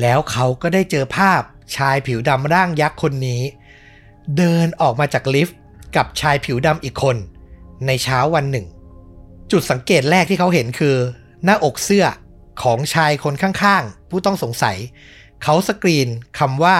[0.00, 1.42] แล้วเขาก็ได้เจอภาพ
[1.76, 3.42] ชายผิวดำร่างยักษ์คนนี้
[4.36, 5.58] เดินออกมาจากลิฟต์
[5.96, 7.16] กับชายผิวดำอีกคน
[7.86, 8.66] ในเช้าวันหนึ่ง
[9.52, 10.96] จุดสังเกตแรกที่เขาเห็นคือ
[11.44, 12.06] หน้าอกเสื้อ
[12.62, 14.76] ของชายคนข้างๆ ผู้ต้องสงสัย
[15.42, 16.78] เขาสกรีนคำว่า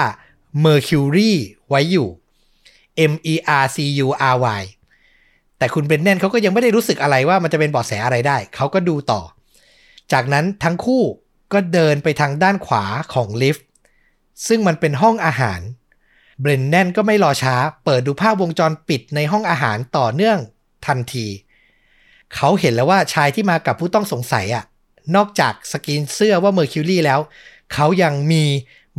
[0.64, 1.32] Mercury
[1.68, 2.08] ไว้อยู่
[3.10, 4.62] M E R C U R Y
[5.58, 9.22] แต่คุณเบรนแนนเขาก็ยังไม่ได้รู้สึกอะไรว่ามันจะเป็นเบาะแสอะไรได้ เขาก็ดูต่อ
[10.12, 11.02] จากนั้นทั้งคู่
[11.52, 13.66] ก็เดินไปทางด้านขวาของลิฟต์
[14.46, 15.60] ซึ่งมันเป็นห้องอาหาร
[16.40, 20.38] เบรนแนนก็ไม่รอช้า เปิดดูภาพวงจรปิดในห้องอาหารต่อเนื่อง
[20.86, 21.26] ทันที
[22.36, 24.64] เขาเห็นแล้วว่าชายที่มากับผู้ต้องสงสัยอะ
[25.16, 27.20] นอกจากสกรีนเสื้อว่า Mercury แล้ว
[27.72, 28.44] เขายังมี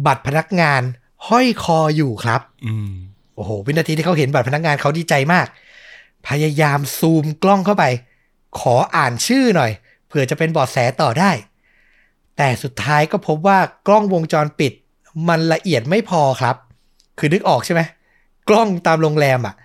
[0.06, 0.82] บัตรพนักงาน
[1.28, 2.92] ห้อยคออยู่ครับอืม
[3.36, 5.48] โอ้โห วินาทีที่เขาเห็นบัตรพนักงานเขาดีใจมาก
[6.28, 7.86] พยายามซูมกล้องเข้าไป
[8.60, 9.72] ขออ่านชื่อหน่อย
[10.08, 11.32] เผื่อจะเป็นเบอดแสต่อได้
[12.38, 14.74] แต่สุดท้ายก็พบว่ากล้องวงจรปิด
[15.28, 16.56] มันละเอียดไม่พอครับ
[17.20, 17.82] คือนึกออกใช่ไหม
[18.50, 19.56] กล้องตามโรงแรมอะ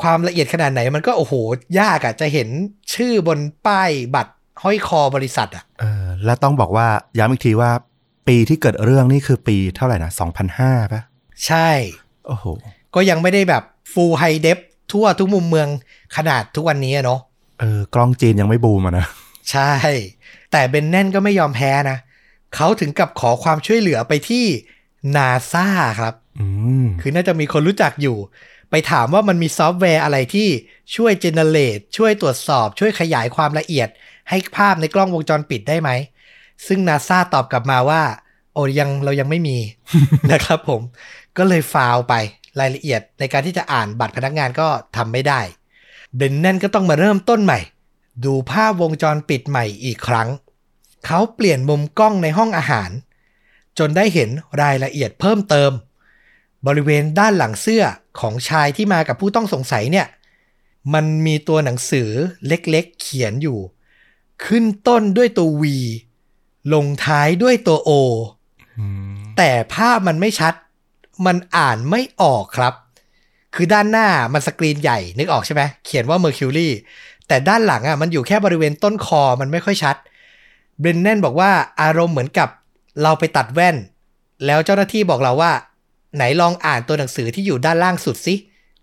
[0.00, 1.34] ความละเอียดขนาดไหนมันก็โอ้โห
[1.80, 2.48] ยากอะจะเห็น
[2.94, 6.86] ชื่อบนป้ายบัตรห้อยคอบริษัทอะเออแล้วต้องบอกว่า
[7.18, 7.70] ย้ำอีกทีว่า
[8.28, 10.10] ปีที่เกิดเรื่องนี่คือปีเท่าไหร่นะ
[10.52, 11.02] 2005ป่ะ
[11.46, 11.68] ใช่
[12.26, 12.44] โอ้โห
[12.94, 14.58] ก็ยังไม่ได้แบบ full high def
[14.92, 15.68] ทั่วทุกมุมเมือง
[16.16, 17.20] ขนาดทุกวันนี้อะเนาะ
[17.60, 19.06] เออกล้องจีนยังไม่บูมอะนะ
[19.50, 19.72] ใช่
[20.52, 21.98] แต่เบนแน่นก็ไม่ยอมแพ้นะ
[22.54, 24.44] เขาถึงกับขอความช่วยเหลือไปที่
[25.16, 25.66] นาซา
[26.00, 26.46] ครับอื
[26.84, 28.16] มคือน่าจะมีคนรู้จักอยู่
[28.72, 30.48] ไปถามว่ามันมีซอฟต์แวร์อะไรที่
[30.96, 33.88] ช่วยเจเนเรตช่วยตรวจสอบ ช่วยขยายความละเอียด
[34.28, 35.90] ให้ภาพในกล้องวงจรปิดได้ไหม
[36.66, 38.02] ซึ่งนาซาตอบกลับมาว่า
[38.54, 39.58] โอ้ยังเรายังไม่มี
[40.32, 40.80] นะครับผม
[41.38, 42.14] ก็เลยฟาวไป
[42.60, 45.40] รายละเอียดในการที่จะอ่านบัตรพนักงานก็ทำไม่ได้
[46.16, 47.58] เบนแนนก็ต้องมาเริ่มต้นใหม่
[48.24, 50.28] ดูภาพวงจรปิดใหม่อีกครั้ง
[51.06, 52.90] เขาเปลี่ยนมุมกล้องในห้องอาหาร
[53.78, 54.30] จนได้เห็น
[54.62, 55.70] รายละเอียดเพิ่มเติม
[56.66, 57.84] บริเวณด้านหลังเสื้อ
[58.20, 60.06] ของชายที่มากับผู้ต้องสงสัยเนี่ย
[60.94, 62.08] มันมีตัวหนังสือ
[62.46, 63.58] เล็กๆ เขียนอยู่
[64.44, 65.64] ขึ้นต้นด้วยตัว V
[66.74, 67.90] ลงท้ายด้วยตัว O
[68.78, 70.54] อืมแต่ภาพมันไม่ชัด
[71.26, 72.74] มันอ่านไม่ออกครับ
[73.54, 76.68] คือด้านหน้ามันสกรีนใหญ่นึกออกใช่ไหมเขียนว่า Mercury
[77.28, 79.96] แต่ด้านหลังอะมันอยู่แค่บริเวณต้นคอมันไม่ค่อยชัด
[80.80, 81.50] เบรนแนนบอกว่า
[81.82, 82.48] อารมณ์เหมือนกับ
[83.02, 83.76] เราไปตัดแว่น
[84.46, 85.52] แล้วเจ้าหน้าที่บอกเราว่า
[86.14, 88.34] ไหนลองอ่านตัวหนังสือที่อยู่ด้านล่างสุดสิ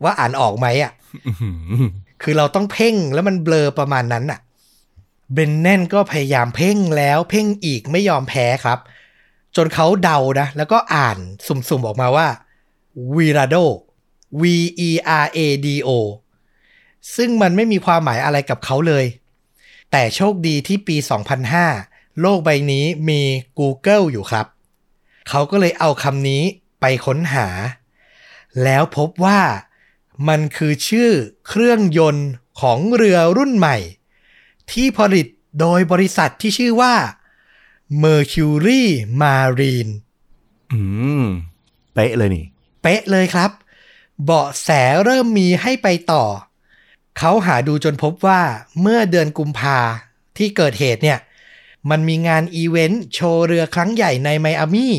[0.03, 0.91] ว่าอ่านออกไหมอะ
[1.27, 1.49] อื้อหื
[1.81, 1.85] อ
[2.21, 4.39] คือเราต้องเพ่งแล้วมันเบลอประมาณนั้นน่ะ
[5.33, 8.79] เบรนแนนก็พยายามเพ่งแล้วเพ่งอีกไม่ยอมแพ้ครับ
[9.55, 12.27] จนเขาเดานะ แล้วก็อ่านสุ่มๆออกมาว่า
[13.15, 13.65] Virado
[14.41, 14.43] V
[14.87, 14.89] E
[15.23, 15.89] R A D O
[17.15, 19.05] ซึ่งมันไม่มีความหมายอะไรกับเขาเลย
[19.91, 20.95] แต่โชคดีที่ปี
[21.59, 23.21] 2005 โลกใบนี้มี
[23.59, 24.45] Google อยู่ครับ
[25.29, 26.43] เขาก็เลยเอาคำนี้
[26.79, 27.47] ไปค้นหา
[28.63, 29.41] แล้วพบว่า
[30.27, 31.11] มันคือชื่อ
[31.47, 32.29] เครื่องยนต์
[32.61, 33.77] ของเรือรุ่นใหม่
[34.71, 35.27] ที่ผลิต
[35.59, 36.95] โดยบริษัทที่ชื่อว่า
[38.03, 38.83] Mercury
[39.21, 39.91] Marine
[40.73, 40.81] อื
[41.23, 41.25] ม
[41.93, 42.45] เป๊ะเลยนี่
[42.81, 43.51] เป๊ะเลยครับ
[44.23, 44.69] เบาะแส
[45.03, 46.23] เริ่มมีให้ไปต่อ
[47.17, 48.41] เขาหาดูจนพบว่า
[48.81, 49.79] เมื่อเดือนกุมภา
[50.37, 51.19] ที่เกิดเหตุเนี่ย
[51.89, 54.95] มันมีงานอีเวนต์โชว์เรือครั้งใหญ่ในไมอามี่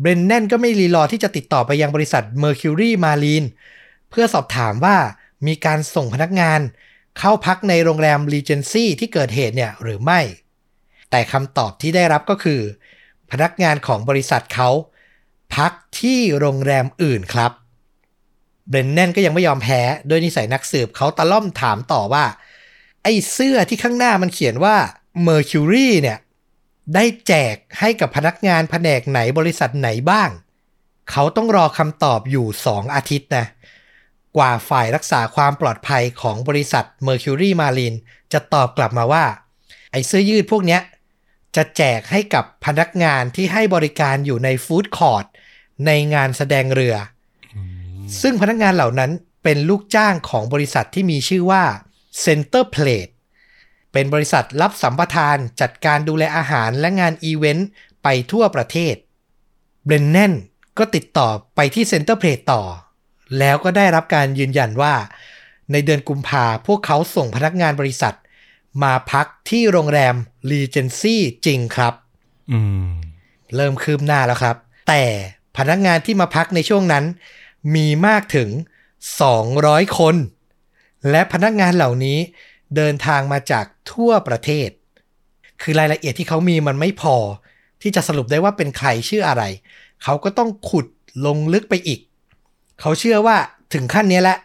[0.00, 3.46] เบรนแนนก็ไม่รีรอที่จะติดต่อไปยังบริษัท Mercury Marine
[4.10, 4.96] เพื่อสอบถามว่า
[5.46, 6.60] มีการส่งพนักงาน
[7.18, 10.20] เข้าพักในโรงแรม Regency ที่เกิดเหตุเนี่ยหรือไม่
[11.10, 12.60] แต่คำตอบที่ได้รับก็คือ
[13.30, 14.70] พนักงานของบริษัทเขา
[15.56, 17.52] พักที่โรงแรมอื่นครับ
[18.68, 22.24] เบรนแนนก็ยังไม่ยอมแพ้โดยนิสัยนักสืบเขาตะล่อมถามต่อว่า
[23.02, 24.76] ไอ้เสื้อที่ข้างหน้ามันเขียนว่า
[25.26, 26.18] Mercury เนี่ย
[26.94, 30.30] ได้แจกให้กับพนักงานแผนกไหนบริษัทไหนบ้าง
[31.10, 33.46] เขาต้องรอคำตอบอยู่ 2 อาทิตย์นะ
[34.36, 37.98] กว่าฝ่ายรักษาความปลอดภัยของบริษัท Mercury Marine
[38.32, 39.24] จะตอบกลับมาว่า
[39.92, 40.80] ไอ้เสื้อยืดพวกเนี้ย
[41.56, 45.24] จะแจกให้กับพนักงานที่ให้บริการอยู่ใน food court
[45.86, 46.96] ในงานแสดงเรือ
[48.22, 49.10] ซึ่งพนักงานเหล่านั้น
[49.44, 51.64] เป็นลูกจ้างของบริษัทที่มีชื่อว่า
[52.24, 53.12] Center Plate
[53.92, 57.68] เป็นบริษัทรับสัมปทานจัดการดูแลอาหารและงานอีเวนต์
[58.02, 58.94] ไปทั่วประเทศ
[59.84, 60.32] เบรนแนน
[60.78, 62.62] ก็ติดต่อไปที่ Center Plate ต่อ
[63.38, 64.94] แล้วก็ได้รับการยืนยันว่า
[65.72, 68.14] ในเดือนกุมภาพวกเขาส่งพนักงานบริษัท
[68.82, 70.14] มาพักที่โรงแรม
[70.50, 71.94] Regency จริงครับ
[72.52, 72.88] อืม
[73.56, 74.56] เริ่มคืบหน้าแล้วครับ
[74.88, 75.04] แต่
[75.56, 77.04] พนักงานที่มาพักในช่วงนั้น
[77.74, 78.48] มีมากถึง
[79.22, 80.16] 200 คน
[81.10, 82.18] และพนักงานเหล่านี้
[82.76, 84.68] เดินทางมาจากทั่วประเทศ
[85.62, 87.16] คือรายละเอียดที่เขามีมันไม่พอ
[87.82, 89.42] ที่จะสรุปได้ว่าเป็นใครชื่ออะไร
[90.02, 90.86] เขาก็ต้องขุด
[91.26, 92.00] ลงลึกไปอีก
[92.80, 93.36] เขาเชื่อว่า
[93.74, 94.38] ถึงขั้นนี้แหละ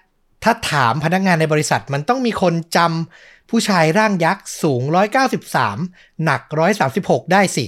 [0.44, 4.82] ถ้าถามพนักงานในบริษัทมันต้องมีคนจำผู้ชายร่างยักษ์สูง
[5.54, 6.42] 193 หนัก
[6.88, 7.66] 136 ได้สิ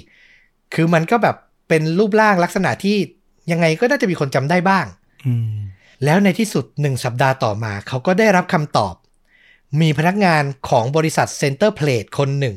[0.74, 1.36] คือมันก็แบบ
[1.70, 2.98] เป็นรูปร่างลักษณะที่
[3.52, 4.86] ยังไงก็น่าจะมีคนจำได้บ้าง
[5.26, 5.58] อืม
[6.04, 8.96] แล้วในที่สุดหนึ่งสัปดาห์ต่อมา เขาก็ได้รับคำตอบ
[9.82, 12.56] มีพนักงานของบริษัท Center Plate คนหนึ่ง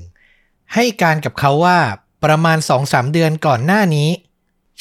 [0.75, 1.79] ให้การกับเขาว่า
[2.25, 4.09] ประมาณ 2-3 เดือนก่อนหน้านี้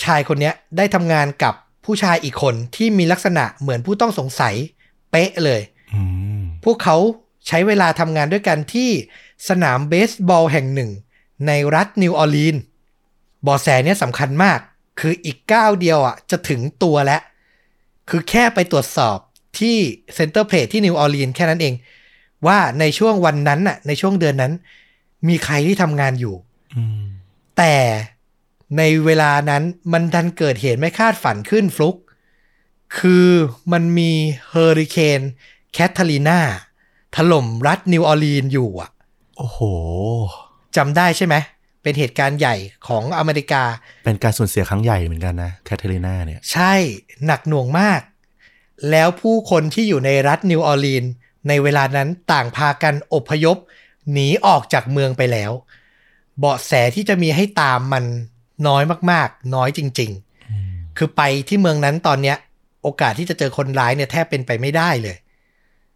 [0.03, 1.53] ชายคนเนี้ยได้ทำงานกับ
[1.85, 4.55] ผู้ชายอีกคนที่มีลักษณะเหมือนผู้ต้องสงสัย
[5.11, 5.61] เป๊ะเลย
[5.93, 6.01] อื
[6.39, 6.97] มพวกเขา
[7.47, 8.89] ใช้เวลาทำงานด้วยกันที่
[9.49, 10.91] สนามเบสบอลแห่งหนึ่ง
[11.47, 12.61] ในรัฐนิวออร์ลีนส์
[13.43, 14.59] เบาะแสเนี้ยสำคัญมาก
[14.99, 17.21] คืออีกก้าวเดียวอะจะถึงตัวแล้ว
[18.09, 19.17] คือแค่ไปตรวจสอบ
[19.59, 19.77] ที่
[20.15, 21.73] Center Plate ที่นิวออร์ลีนส์แค่นั้นเอง
[22.47, 24.53] ว่าในช่วงวันนั้นน่ะ ในช่วงเดือนนั้น
[25.27, 26.35] มีใครที่ทำงานอยู่
[26.75, 27.03] อืม
[27.57, 27.75] แต่
[28.77, 29.63] ในเวลานั้น
[29.93, 31.95] มันดันเกิดเหตุไม่คาดฝันขึ้นฟลุก
[32.99, 33.27] คือ
[33.71, 34.11] มันมี
[34.49, 35.21] เฮอริเคน
[35.73, 36.39] แคทเธอรีนา
[37.15, 38.89] ถล่มรัฐนิวออร์ลีนส์อยู่อะ
[39.37, 39.59] โอ้โห
[40.77, 41.35] จำได้ใช่ไหม
[41.83, 42.55] เป็นเหตุการณ์ใหญ่
[42.87, 43.63] ของอเมริกา
[44.05, 46.73] เป็นการสูญเสียครั้งใหญ่เหมือนกันนะแคทเธอรีนาเนี่ย ใช่
[47.25, 48.01] หนักหน่วงมาก
[48.91, 51.11] แล้วผู้คนที่อยู่ในรัฐนิวออร์ลีนส์
[51.49, 53.57] ในเวลานั้นต่างพากันอพยพ
[54.13, 55.51] หนีออกจากเมืองไปแล้ว
[56.39, 58.05] เบาะแสที่จะมีให้ตามมัน
[58.67, 60.11] น้อยมากๆ น้อยจริง
[60.55, 62.37] ๆ คือไปที่เมืองนั้นตอนเนี้ย
[62.83, 65.17] โอกาสที่จะเจอคนร้ายเนี่ยแทบเป็นไปไม่ได้เลย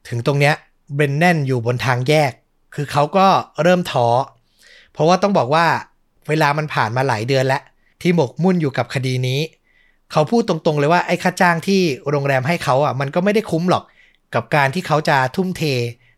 [0.07, 0.55] ถึงตรงเนี้ย
[0.95, 2.31] เบรนแนนอยู่บนทางแยก
[2.75, 3.27] คือเขาก็
[3.63, 4.07] เริ่มท้อ
[4.93, 5.65] เพราะว่าต้องบอกว่า
[6.29, 7.61] เวลามันผ่านมาหลายเดือนแล้ว
[8.01, 9.39] ที่หมกมุ่นอยู่กับคดีนี้
[10.11, 13.83] เขาพูดตรงๆเลยว่าไอ้ค่าจ้างที่โรงแรมให้เขาอะมันก็ไม่ได้คุ้มหรอก
[14.35, 15.63] กับการที่เขาจะทุ่มเท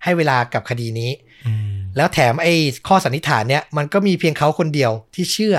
[0.04, 1.12] ให้เวลากับคดีนี้
[1.48, 2.54] อืมแล้วแถมไอ้
[2.88, 5.58] ข้อสันนิษฐานเนี่ยมันก็มีเพียงเขาคนเดียวที่เชื่อ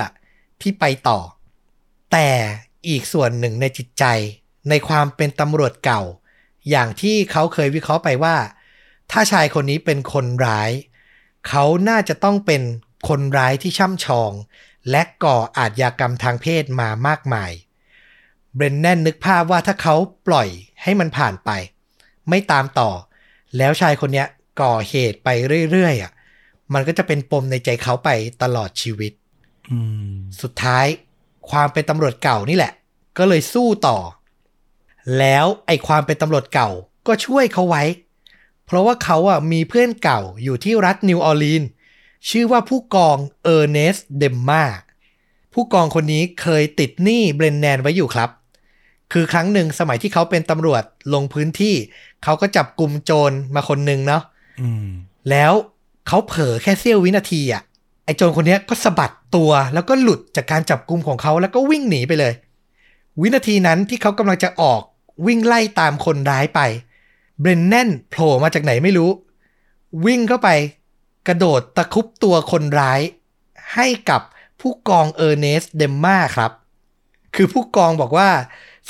[0.61, 1.19] ที่ไปต่อ
[2.11, 2.29] แต่
[2.87, 4.03] อีกส่วนหนึ่งในจิตใจ
[4.69, 6.01] ในความเป็นตำรวจเก่า
[6.69, 8.37] อย่างที่เขาเคยวิเคราะห์ไปว่า
[9.11, 10.71] ถ้าชายคนนี้เป็นคนร้าย
[11.47, 12.61] เขาน่าจะต้องเป็น
[13.09, 14.31] คนร้ายที่ช่ำชอง
[14.91, 17.51] และก่ออาชญากรรมทางเพศมามากมาย
[18.55, 19.95] เบรนแนนนึกภาพว่าถ้าเขา
[20.27, 20.49] ปล่อย
[20.83, 21.49] ให้มันผ่านไป
[22.29, 22.89] ไม่ตามต่อ
[23.57, 24.27] แล้วชายคนเนี้ย
[24.61, 25.29] ก่อเหตุไป
[25.71, 26.11] เรื่อยๆอะ
[26.73, 28.09] มันก็จะเป็นปมในใจเขาไป
[28.43, 29.11] ตลอดชีวิต
[29.71, 30.85] อืมสุดท้าย
[31.49, 32.73] ความเป็นตำรวจเก่านี่แหละ
[33.17, 33.97] ก็เลยสู้ต่อ
[35.19, 36.69] แล้วไอ้ความเป็นตำรวจเก่า
[37.07, 37.83] ก็ช่วยเขาไว้
[38.65, 41.69] เพราะว่าเขาอะมีเพื่อนเก่าอยู่ที่รัฐนิวออร์ลีนส์
[42.29, 44.63] ชื่อว่าผู้กองเออร์เนสเดมมา
[45.53, 48.29] ผู้กองคนนี้เคยติดหนี้เบรนแนนไว้อยู่ครับ
[49.13, 50.83] คือครั้งหนึ่งสมัยที่เขาเป็นตำรวจ
[51.13, 51.75] ลงพื้นที่
[52.23, 54.23] เขาก็จับกลุ่มโจรมาคนหนึ่งเนาะ
[54.61, 54.87] อืม
[55.29, 55.53] แล้ว
[56.07, 57.61] เขาเผลอแค่เสี้ยววินาทีอะ
[58.05, 62.33] ไอ้โจรคนเนี้ยก็สะบัดตัวแล้วก็หลุดจากการจับกลุ่มของเขาแล้วก็วิ่งหนีไปเลย
[63.21, 64.81] วินาทีนั้นที่เขากำลังจะออก
[65.25, 66.59] วิ่งไล่ตามคนร้ายไป
[67.39, 69.09] เบรนแนนโผล่มาจากไหนไม่รู้
[70.05, 70.49] วิ่งเข้าไป
[71.27, 73.01] กระโดดตะครุบตัวคนร้าย
[73.75, 74.21] ให้กับ
[74.61, 76.51] ผู้กองเออร์เนสเดมมาครับ
[77.35, 78.29] คือผู้กองบอกว่า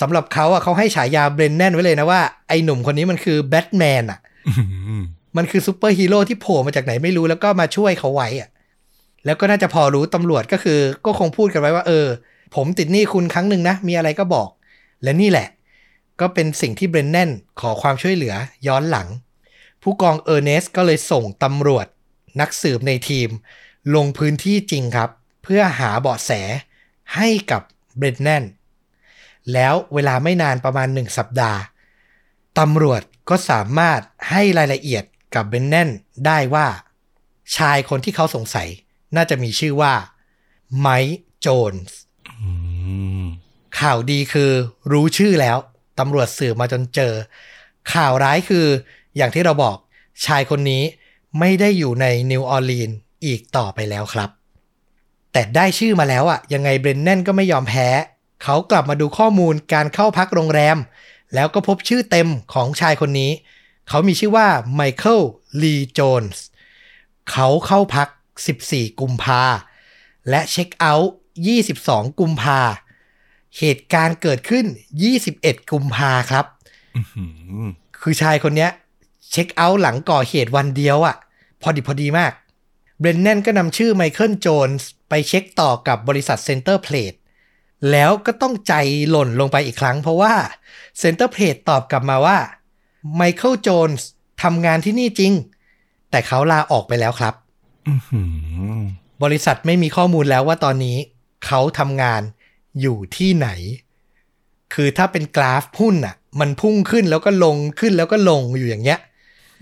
[0.01, 4.63] สำหรับเขาอะเขาให้ฉายาเบรนแนนไว้เลยนะว่าไอ้หนุ่มคนนี้มันคือแบทแมนอะอื
[4.99, 5.03] ม
[5.37, 8.49] มันคือซูเปอร์ฮีโร่ที่โผล่มาจากไหนไม่รู้แล้วก็มาช่วยเขาไว้อะ
[9.25, 12.07] แล้วก็น่าจะพอรู้ตำรวจก็คือ ก็คงพูดกันไว้ว่า เออ
[12.55, 14.49] ผมติดหนี้คุณครั้งหนึ่งนะ มีอะไรก็บอก
[15.03, 15.47] และนี่แหละ
[16.19, 17.29] ก็เป็นสิ่งที่เบรนแนน
[17.59, 18.33] ขอความช่วยเหลือ
[18.67, 19.07] ย้อนหลัง
[19.81, 21.87] ผู้กองเออร์เนสก็เลยส่งตำรวจ
[22.39, 23.29] นักสืบในทีม
[23.95, 25.09] ลงพื้นที่จริงครับ
[25.43, 26.31] เพื่อหาเบาะแส
[27.15, 27.61] ให้กับ
[27.97, 28.43] เบรนแนน
[29.53, 31.59] แล้วเวลาไม่นานประมาณหนึ่งสัปดาห์
[32.59, 35.03] ตำรวจก็สามารถให้รายละเอียด
[35.35, 35.89] กับเบรนแนน
[36.25, 36.67] ได้ว่า
[37.57, 38.67] ชายคนที่เขาสงสัย
[39.15, 39.93] น่าจะมีชื่อว่า
[40.79, 41.97] ไมค์โจนส์
[42.41, 42.49] อื
[43.23, 43.25] ม
[43.79, 44.51] ข่าวดีคือ
[44.91, 45.57] รู้ชื่อแล้ว
[45.99, 47.13] ตำรวจสืบมาจนเจอ
[47.93, 48.65] ข่าวร้ายคือ
[49.17, 49.77] อย่างที่เราบอก
[50.25, 50.83] ชายคนนี้
[51.39, 54.29] ไม่ได้อยู่ในนิวออร์ลีนส์อีกต่อไปแล้วครับ
[55.31, 57.87] แต่ได้ชื่อมาแล้วอะยังไงเบรนแนนก็ไม่ยอมแพ้
[58.43, 60.77] เขากลับมาดูข้อมูลการเข้าพักโรงแรม
[61.33, 63.31] แล้วก็พบชื่อเต็มของชายคนนี้
[63.89, 65.21] เขามีชื่อว่าไมเคิล
[65.61, 66.43] ลีโจนส์
[67.31, 68.09] เขาเข้าพัก
[68.53, 69.43] 14 กุมภา
[70.29, 71.13] และ check out
[71.65, 72.59] 22 กุมภา
[73.59, 74.65] เหตุการณ์เกิดขึ้น
[75.17, 76.45] 21 กุมภาครับ
[76.95, 77.25] อื้อหื
[77.63, 77.67] อ
[78.01, 78.71] คือชายคนเนี้ย
[79.31, 81.15] check out หลังก่อเหตุวันเดียวอะ่ะ
[81.61, 82.31] พอดีพอดีมาก
[82.99, 87.13] เบรนแนนก็นำชื่อไมเคิลโจนส์ไปเช็คต่อกับบริษัท Center Plate
[87.91, 88.73] แล้วก็ต้องใจ
[89.09, 90.33] หล่นลงไปอีกครั้ง เพราะว่า
[90.99, 92.37] Center Plate ตอบกลับมาว่า
[93.15, 94.07] ไมเคิลโจนส์
[94.43, 95.33] ทำงานที่นี่จริง
[96.11, 97.33] แต่เขาลาออกไปแล้วครับ
[97.87, 98.21] อื้อหื
[98.75, 98.83] อ
[99.23, 100.97] บริษัทไม่มีข้อมูลแล้วว่าตอนนี้
[101.45, 102.21] เขาทำงาน
[102.81, 103.49] อยู่ที่ไหน
[104.73, 108.99] คือถ้าเป็นกราฟหุ้นอะมันพุ่งขึ้นแล้วก็ลงขึ้นแล้วก็ลงอยู่อย่างเงี้ย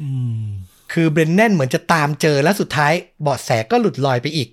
[0.01, 0.09] อื
[0.41, 0.45] ม
[0.93, 4.49] คือเบรนแนนเหมือนจะตามเจอแล้วสุดท้ายเบาะแสก็หลุดลอยไปอีก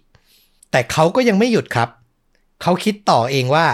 [0.70, 1.88] แต่เขาก็ยังไม่หยุดครับ
[2.62, 3.66] เขาคิดต่อเองว่า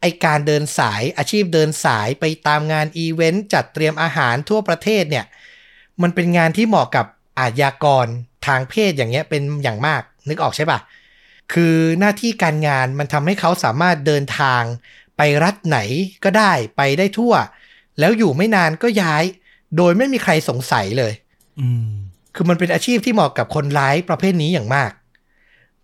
[0.00, 5.26] ไอการเดินสายอาชีพเดินสายไปตามงานอีเวนต์จัดเตรียมอาหารทั่วประเทศเนี่ย
[6.02, 7.06] มันเป็นงานที่เหมาะกับ
[7.38, 8.06] อาชญากร
[8.46, 10.78] ทางเพศอย่างเงี้ยเป็นอย่างมากนึกออกใช่ปะ
[11.52, 14.62] คือหน้าที่การงานมันทำให้เขาสามารถเดินทาง
[15.16, 15.78] ไปรัฐไหน
[16.24, 17.34] ก็ได้ไปได้ทั่ว
[17.98, 19.24] แล้วอยู่ไม่นานก็ย้าย
[19.76, 21.12] โดยไม่มีใครสงสัยเลย
[21.60, 21.90] อืม
[22.34, 24.90] คือมันเป็นอาชีพที่เหมาะกับคนร้ายประเภทนี้อย่างมาก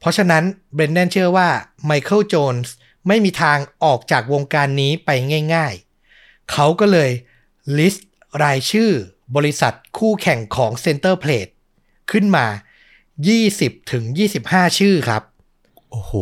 [0.02, 0.44] เพราะฉะนั้น
[0.74, 1.48] เบรนแนนเชื่อว่า
[1.84, 2.74] ไมเคิลโจนส์
[3.08, 5.10] ไม่มีทางออกจากวงการนี้ไป
[5.54, 7.10] ง่ายๆ เขาก็เลย
[7.78, 8.08] list
[8.42, 8.90] รายชื่อ
[9.36, 11.52] บริษัทคู่แข่งของ Center Plate
[12.10, 12.46] ขึ้นมา
[13.18, 14.04] 20ถึง
[14.42, 15.22] 25 ชื่อครับ
[15.90, 16.12] โอ้โห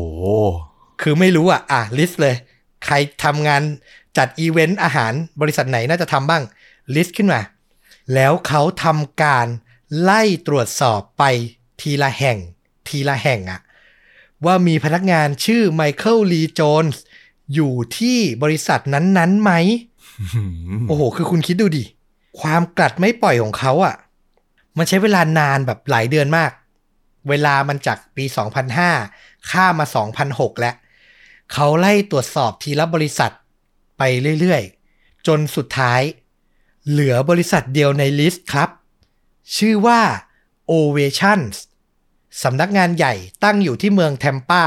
[1.00, 2.36] คือไม่รู้อะ อะ list เลย
[2.84, 3.62] ใครทำงาน
[4.16, 6.42] จัดอีเวนต์อาหารบริษัทไหนน่าจะทำบ้าง
[6.94, 7.40] ลิสต์ขึ้นมา
[8.14, 9.46] แล้วเขาทำการ
[10.00, 11.24] ไล่ตรวจสอบไป
[11.80, 12.38] ทีละแห่ง
[12.88, 13.60] ทีละแห่งอะ
[14.44, 17.02] ว่ามีพนักงานชื่อไมเคิลลีโจนส์
[17.54, 19.52] อยู่ที่บริษัทนั้นๆไหม
[20.88, 21.84] โอ้โห คือคุณคิดดูดิ
[22.40, 23.94] ความกลัดไม่ปล่อยของเขาอะ่ะ
[24.76, 26.50] มันใช้เวลานานแบบหลายเดือนมาก
[27.28, 28.24] เวลามันจากปี
[28.86, 29.86] 2005 ข้ามมา
[30.24, 30.74] 2006 แล้ว
[31.52, 33.32] เขาไล่ตรวจสอบทีละบริษัท
[33.98, 34.02] ไป
[34.40, 36.02] เรื่อยๆ จนสุดท้าย
[36.88, 38.70] เหลือบริษัทเดียวใน list ครับ
[39.56, 40.00] ชื่อว่า
[40.70, 41.56] Ovations
[42.42, 43.14] สำนักงานใหญ่
[43.44, 44.64] ตั้งอยู่ที่เมืองแทมปา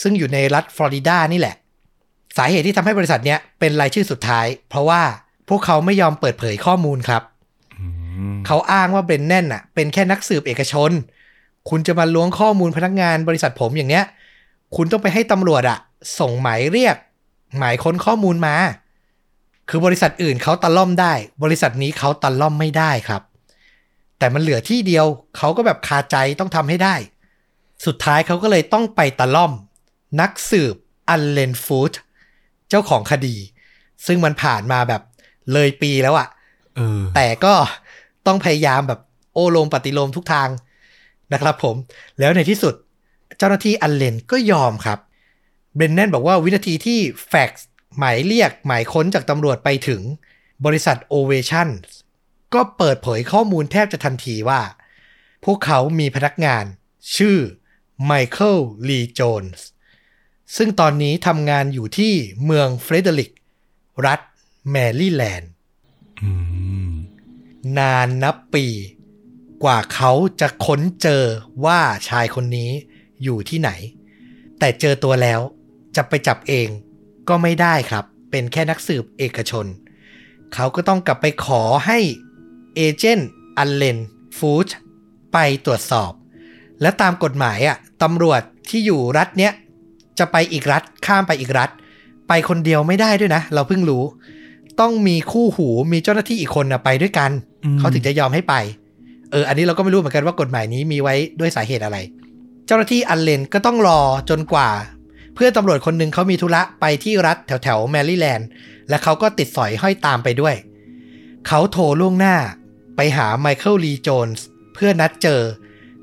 [0.00, 1.56] ซึ่งอยู่ในรัฐฟลอริดานี่แหละ
[2.36, 5.02] สาเหตุที่ทำให้บริษัทเนี้ยเป็นรายชื่อสุดท้าย เพราะว่า
[5.48, 7.22] พวกเขาไม่ยอมเปิดเผยข้อมูลครับ
[8.46, 10.90] เขาอ้างว่าเบรนแนนน่ะ เป็นแค่นักสืบเอกชน
[11.70, 14.04] คุณจะมาล้วงข้อมูลพนักงานบริษัทผมอย่างเนี้ย
[14.76, 15.78] คุณต้องไปให้ตำรวจอะ
[16.18, 16.96] ส่งหมายเรียก
[17.58, 18.54] หมายค้นข้อมูลมา
[19.68, 23.22] คือบริษัทอื่นเขาตะล่อมได้ บริษัทนี้เขาตะล่อมไม่ได้ครับ
[24.20, 25.06] แต่มันเหลือที่เดียว
[25.36, 26.94] เขาก็แบบคาใจต้องทำให้ได้
[27.86, 29.52] สุดท้ายเขาก็เลยต้องไปตะล่อม
[30.20, 30.74] นักสืบ
[31.08, 31.92] อันเลนฟูด
[32.68, 33.36] เจ้าของคดี
[34.06, 35.02] ซึ่งมันผ่านมาแบบ
[35.52, 36.28] เลยปีแล้วอะ
[36.76, 37.54] เออแต่ก็
[38.26, 39.00] ต้องพยายามแบบ
[39.34, 40.48] โอโลมปฏิโลมทุกทาง
[41.32, 41.76] นะครับผม
[42.18, 42.74] แล้วในที่สุด
[43.38, 44.98] เจ้าหน้าที่อันเลนก็ยอมครับ
[45.76, 46.98] เบรนแนนบอกว่าวินาทีที่
[47.28, 47.68] แฟกซ์
[47.98, 50.00] หมายเรียกหมายค้นจากตำรวจไปถึง
[50.66, 51.68] บริษัท Ovation
[52.54, 54.60] ก็เปิดเผยข้อมูลแทบจะทันทีว่า
[55.44, 56.64] พวกเขามีพนักงาน
[57.16, 57.38] ชื่อ
[58.04, 59.66] ไมเคิลลีโจนส์
[60.56, 62.12] ซึ่งตอนนี้ทำงานอยู่ที่
[62.44, 63.30] เมืองเฟรเดริก
[64.06, 64.20] รัฐ
[64.70, 65.50] แมริแลนด์
[66.22, 66.30] อื
[66.90, 66.92] ม
[67.78, 68.66] นานนับปี
[69.64, 71.24] กว่าเขาจะค้นเจอ
[71.64, 72.70] ว่าชายคนนี้
[73.22, 73.70] อยู่ที่ไหน
[74.58, 75.40] แต่เจอตัวแล้ว
[75.96, 76.68] จะไปจับเอง
[77.28, 79.66] ก็ไม่ได้ครับ เป็นแค่นักสืบเอกชน
[80.54, 81.98] เขาก็ต้องกลับไปขอให้
[82.80, 83.28] เอเจนต์
[83.58, 83.98] อันเลน
[84.38, 84.68] ฟูด
[85.32, 86.12] ไปตรวจสอบ
[86.82, 89.52] และตามกฎหมายอะตำรวจที่อยู่รัฐเนี้ย
[90.18, 91.70] จะไปอีกรัฐข้ามไปอีกรัฐ
[92.28, 94.04] ไปคนเดียวไม่ได้ด้วยนะ เราเพิ่งรู้
[94.80, 97.30] ต้องมีคู่หูมีเจ้าหน้าที่อีกคนนะไปด้วยกัน
[97.64, 98.54] อืมเขาถึงจะยอมให้ไป
[99.30, 101.98] เออ อันนี้เราก็ไม่รู้เหมือนกันว่ากฎหมายนี้มีไว้ด้วยสาเหตุอะไร
[102.66, 104.00] เจ้าหน้าที่อันเลนก็ต้องรอ
[104.30, 104.68] จนกว่า
[105.34, 108.48] เพื่อนตำรวจคนหนึ่งเขามีธุระไปที่รัฐแถวแถวๆแมริแลนด์
[108.88, 110.54] และเขาก็ติดสอยห้อยตามไปด้วย
[111.46, 112.36] เขาโทรล่วงหน้า
[113.02, 115.42] ไปหาไมเคิลลีโจนส์เพื่อนัดเจอ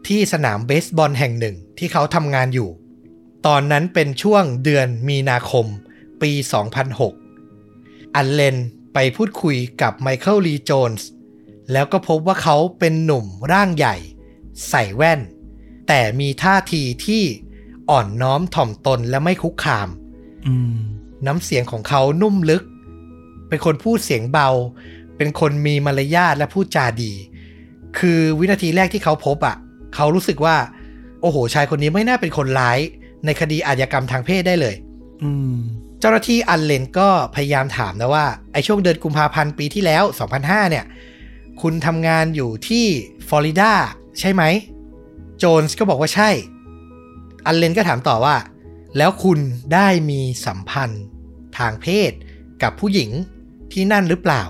[0.08, 2.70] ที่สนามเบสบอลแห่งหนึ่งที่เขาทำงานอยู่
[3.46, 5.66] ตอนนั้นเป็นช่วงเดือนมีนาคม
[6.22, 6.32] ปี
[7.44, 8.58] 2006 อันเลน
[8.94, 11.08] ไปพูดคุยกับไมเคิลลีโจนส์
[11.72, 13.96] แล้วก็พบว่าเขาเป็นหนุ่มร่างใหญ่
[14.70, 15.20] ใส่แว่น
[15.88, 17.24] แต่มีท่าทีที่
[17.90, 19.88] อ่อนน้อมถ่อมตนและไม่คุกคาม
[20.48, 20.76] อืม
[21.26, 22.64] น้ำเสียงของเขานุ่มลึก
[23.48, 24.50] เป็นคนพูดเสียงเบา
[25.18, 27.14] เป็นคนมีมารยาทและพูดจาดี
[28.00, 29.56] คือวินาทีแรกที่เขาพบอะ่ะ
[29.96, 30.56] เขารู้สึกว่า
[31.22, 32.80] โอ้โห ชายคนนี้ไม่น่าเป็นคนร้าย
[33.26, 34.76] ในคดีอาชญากรรมทางเพศได้เลย
[35.24, 35.56] อืม
[36.00, 40.04] เจ้าหน้าที่อันเลนก็พยายามถามนะว่า ไอช่วงเดือนกุมภาพันธ์ปีที่แล้ว
[40.38, 40.86] 2005 เนี่ย
[41.62, 42.86] คุณทำงานอยู่ที่
[43.28, 43.72] ฟลอริดา
[44.20, 44.44] ใช่ไหม
[45.38, 46.30] โจนส์ก็บอกว่าใช่
[47.46, 48.36] อันเลนก็ถามต่อว่า
[48.98, 49.40] แล้วคุณ
[49.74, 51.04] ได้มีสัมพันธ์
[51.58, 52.12] ทางเพศ
[52.64, 53.10] กับผู้หญิง
[53.72, 54.42] ที่นั่นหรือเปล่า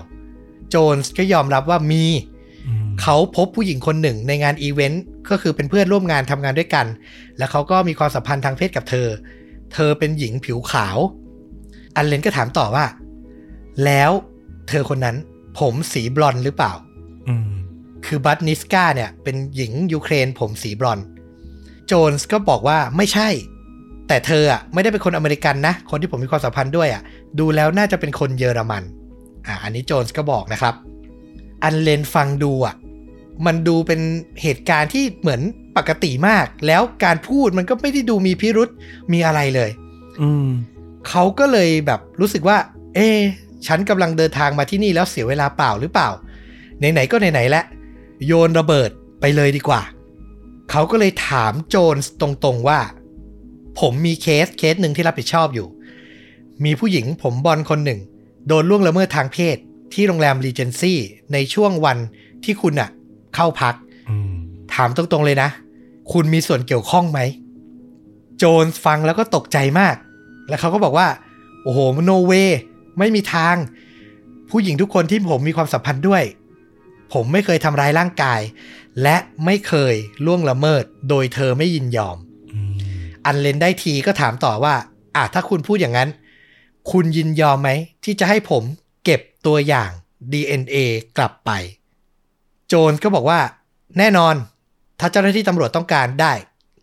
[0.70, 2.04] โจนส์ก็ยอมรับว่ามี
[2.66, 6.86] อืมเขาพบผู้หญิงคนหนึ่งในงานอีเวนต์ก็คือเป็นเพื่อนร่วมงานทำงานด้วยกัน
[7.38, 9.08] แล้วเขาก็มีความสัมพันธ์ทางเพศกับเธอ
[9.72, 10.98] เธอเป็นหญิงผิวขาว
[11.96, 12.86] อันเลนก็ถามต่อว่า
[13.84, 14.10] แล้ว
[14.68, 15.16] เธอคนนั้น
[15.58, 16.72] ผมสีบลอนด์หรือเปล่า
[17.28, 17.50] อืม
[18.06, 21.04] คือบัตนิสกาเนี่ยเป็นหญิงยูเครนผมสีบลอนด์
[21.86, 23.28] โจนส์ก็บอกว่าไม่ใช่
[24.08, 27.02] แต่เธออะไม่ได้เป็นคนอเมริกันนะ คนที่ผมมีความสัมพันธ์ด้วยอะ
[27.38, 28.82] ดูแล้วน่าจะเป็นคนเยอรมัน
[29.48, 30.74] อ่าอันนี้โจนส์ก็บอกนะครับ
[31.62, 32.74] อันเลนฟังดูอะ
[33.46, 34.00] มันดูเป็น
[34.42, 35.40] เหตุการณ์ที่เหมือน
[35.76, 38.68] ปกติมาก แล้วการพูดมันก็ไม่ได้ดูมีพิรุษ
[39.12, 39.70] มีอะไรเลย
[40.20, 40.48] อืม
[41.08, 42.56] เขาก็เลยแบบรู้สึกว่า
[42.94, 43.18] เอะ
[43.66, 46.08] ฉันกำลังเดินทางมาที่นี่แล้วเสียเวลาเปล่าหรือเปล่า
[46.78, 47.64] ไหนๆก็ไหนๆแล้ว
[48.26, 48.90] โยนระเบิด
[49.20, 49.82] ไปเลยดีกว่า
[50.70, 52.80] เขาก็เลยถามโจนส์ตรงๆว่า
[53.80, 55.68] ผมมีเคสเคสหนึ่งที่รับผิดชอบอยู่
[56.64, 58.00] มีผู้หญิงผมบลอนด์คนหนึ่ง
[58.48, 59.56] โดนล่วงละเมิดทางเพศ
[59.94, 60.98] ที่โรงแรมรีเจนซี่
[61.32, 61.98] ในช่วงวัน
[62.44, 62.90] ที่คุณอะ
[63.34, 63.74] เข้าพัก
[64.10, 64.32] อืม
[64.74, 65.48] ถามตรงๆเลยนะ
[66.12, 67.20] คุณมีส่วนเกี่ยวข้องไหม
[68.38, 69.96] โจนส์ฟังแล้วก็ตกใจมาก
[70.48, 71.08] แล้วเขาก็บอกว่า
[71.62, 72.32] โอ้โห no way
[72.98, 73.56] ไม่มีทาง
[74.50, 76.22] ผู้หญิงทุกคนที่ผมมีความสัมพันธ์ด้วย
[77.12, 78.40] ผมไม่เคยทำร้ายร่างกาย
[79.02, 79.94] และไม่เคย
[80.26, 82.16] ล่วงละเมิด โดยเธอไม่ยินยอม
[82.54, 82.74] อืม
[83.26, 84.74] อันเลนได้ทีก็ถามต่อว่า
[85.16, 86.08] อะถ้าคุณพูดอย่างนั้น
[86.90, 87.70] คุณยินยอมไหม
[88.04, 88.62] ที่จะให้ผม
[89.04, 89.90] เก็บตัวอย่าง
[90.32, 90.76] DNA
[91.16, 91.50] กลับไป
[92.68, 93.40] โจนส์ก็บอกว่า
[93.98, 94.34] แน่นอน
[95.00, 96.32] ถ้าเจ้าหน้าที่ตำรวจต้องการได้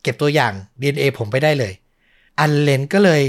[0.04, 1.74] เก็บตัวอย่าง DNA ผมไปได้เลย
[2.40, 3.24] อันเลนก็เลย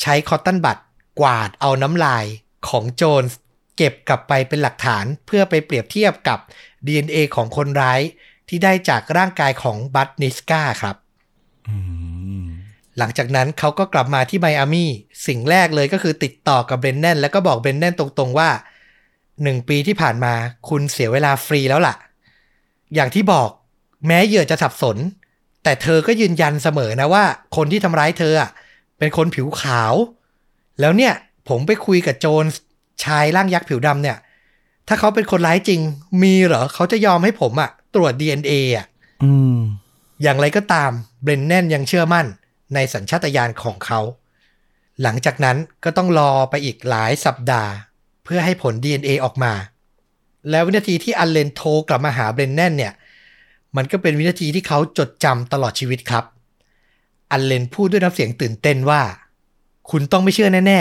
[0.00, 0.78] ใช้ cotton bud
[1.20, 2.24] กวาดเอาน้ำลาย
[2.68, 3.38] ของโจนส์
[3.76, 6.38] เก็บกลับไปเป็นหลักฐานเพื่อไปเปรียบเทียบกับ
[6.86, 8.00] DNA ของคนร้าย
[8.48, 10.96] ที่ได้จากร่างกายของบัตนิสกาครับ
[11.68, 12.05] อืม
[12.98, 14.90] หลังจากนั้นเขาก็กลับมาที่ไมอามี่
[15.26, 18.50] สิ่งแรกเลยก็คือติดต่อกับเบรนแนนแล้วก็บอกเบรนแนนตรงๆว่า
[19.42, 20.32] หนึ่งปีที่ผ่านมา
[20.68, 21.94] คุณเสียเวลาฟรีแล้วล่ะ
[22.94, 23.48] อย่างที่บอก
[24.06, 24.96] แม้เหยื่อจะสับสน
[25.62, 27.24] แต่เธอก็ยืนยันเสมอนะว่า
[27.56, 28.50] คนที่ทำร้ายเธออะ
[28.98, 29.94] เป็นคนผิวขาว
[30.80, 31.12] แล้วเนี่ย
[31.48, 32.60] ผมไปคุยกับโจนส์
[33.04, 34.16] ชายร่างยักษ์ผิวดำเนี่ย
[34.88, 35.80] ถ้าเขาเป็นคนร้ายจริง
[36.22, 38.86] มีเหรอเขาจะยอมให้ผมอะตรวจ DNA อะ
[39.22, 39.56] อืม
[40.22, 40.90] อย่างไรก็ตาม
[41.22, 42.26] เบรนแนนยังเชื่อมั่น
[42.74, 44.00] ในสัญชาตญาณของเขา
[45.02, 47.70] หลังจากนั้นก็ต้องรอไปอีกหลายสัปดาห์
[48.24, 49.52] เพื่อให้ผล DNA ออกมา
[50.50, 52.92] แล้ววินาทีที่อันเลนโทรกลับมาหาเบรนแนนเนี่ย
[53.76, 56.24] มันก็เป็นวินาทีที่เขาจดจำตลอดชีวิตครับ
[57.30, 59.02] อันเลนพูดด้วยน้ำเสียงตื่นเต้นว่า
[59.90, 60.80] คุณต้องไม่เชื่อแน่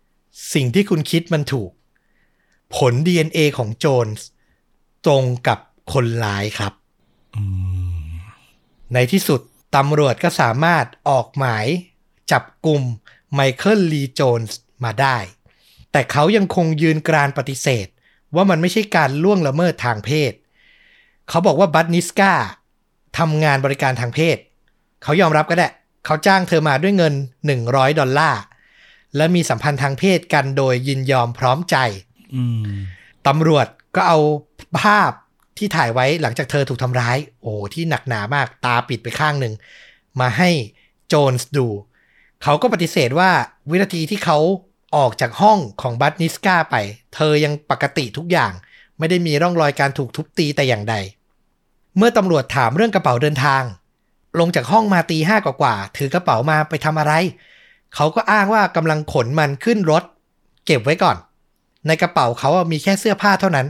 [0.00, 1.70] ๆ สิ่งที่คุณคิดมันถูก
[2.76, 4.26] ผล DNA ของโจนส์
[5.04, 5.58] ตรงกับ
[5.92, 6.72] คนร้ายครับ
[7.36, 7.42] อื
[8.02, 8.04] ม
[8.94, 9.40] ในที่สุด
[9.76, 11.66] ตำรวจก็สามารถออกหมาย
[12.32, 12.82] จับกลุ่ม
[13.34, 15.18] ไมเคิลลีโจนส์มาได้
[15.92, 17.86] แต่เขายังคงยืนกรานปฏิเสธ
[18.34, 20.32] ว่ามันไม่ใช่การล่วงละเมิดทางเพศ
[21.28, 22.32] เขาบอกว่าบัตนิสกา
[23.18, 24.36] ทำงานบริการทางเพศ
[25.02, 25.68] เขายอมรับก็ได้
[26.04, 27.14] เขาจ้างเธอมาด้วยเงิน
[27.54, 28.40] 100 ดอลลาร์
[29.16, 31.76] และมีสัมพันธ์ทางเพศกันโดยยินยอมพร้อมใจ
[32.34, 32.64] อืม
[33.26, 33.66] ตำรวจ
[33.96, 34.18] ก็เอา
[34.80, 35.12] ภาพ
[35.58, 39.54] ที่ถ่ายไว้หลังจากเธอถูกทำร้าย โอ้ที่หนักหนามากตาปิดไปข้างหนึ่ง
[40.20, 40.50] มาให้
[41.08, 41.66] โจนส์ดู
[42.42, 43.30] เขาก็ปฏิเสธว่า
[43.70, 44.38] วินาทีที่เขา
[44.96, 46.76] ออกจากห้องของบัตนิสกาไป
[47.14, 48.52] เธอยังปกติทุกอย่าง
[48.98, 50.94] ไม่ได้มีร่องรอยการถูกทุบตีแต่อย่างใด
[51.96, 53.62] เมื่อตำรวจถามเรื่องกระเป๋าเดินทาง
[54.40, 57.12] ลงจากห้องมาตีห้ากว่าๆถือกระเป๋ามาไปทำอะไร
[57.94, 60.02] เขาก็อ้างว่ากำลังขนมันขึ้นรถ
[60.66, 61.16] เก็บไว้ก่อน
[61.86, 63.66] ในกระเป๋าเขามีแค่เสื้อผ้าเท่านั้น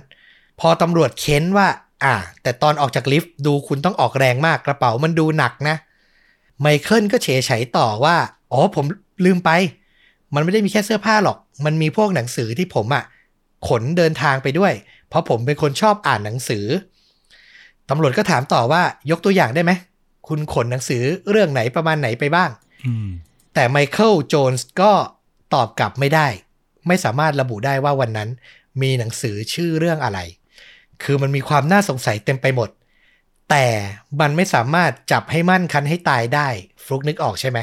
[0.61, 1.69] พอตำรวจเค้นว่า
[2.05, 5.77] อ่า แต่ตอนออกจากลิฟต์ดูคุณต้องออกแรงมากกระเป๋ามันดูหนักนะ
[6.61, 8.17] ไมเคิลก็เฉยไฉต่อว่า
[8.53, 8.85] อ๋อผม
[9.25, 9.51] ลืมไป
[10.35, 13.05] มันไม่ได้มีแค่เสื้อผ้าหรอก มันมีพวกหนังสือที่ผมอะ
[13.69, 14.73] ขนเดินทางไปด้วย
[15.09, 16.67] เพราะผมเป็นคนชอบอ่านหนังสือ
[17.91, 19.73] ตำรวจก็ถามต่อว่ายกตัวอย่างได้ไหม
[20.29, 22.51] คุณขนหนังสือเรื่องไหนประมาณไหนไปบ้าง
[22.87, 23.09] อืม
[23.55, 24.93] แต่ไมเคิลโจนส์ก็
[25.55, 26.27] ตอบกลับไม่ได้
[26.87, 28.29] ไม่สามารถระบุได้ว่าวันนั้น
[28.83, 30.19] มีหนังสือชื่อเรื่องอะไร
[31.05, 32.71] คือมันมีความน่าสงสัยเต็มไปหมด
[33.51, 33.67] แต่
[34.21, 36.49] มันไม่สามารถจับให้มั่นคันให้ตายได้
[36.85, 37.59] ฟลุกนึกออกใช่ไหม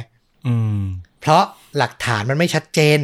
[0.47, 0.83] อืม
[1.19, 1.43] เพราะ
[1.77, 2.99] หลักฐานมันไม่ชัดเจน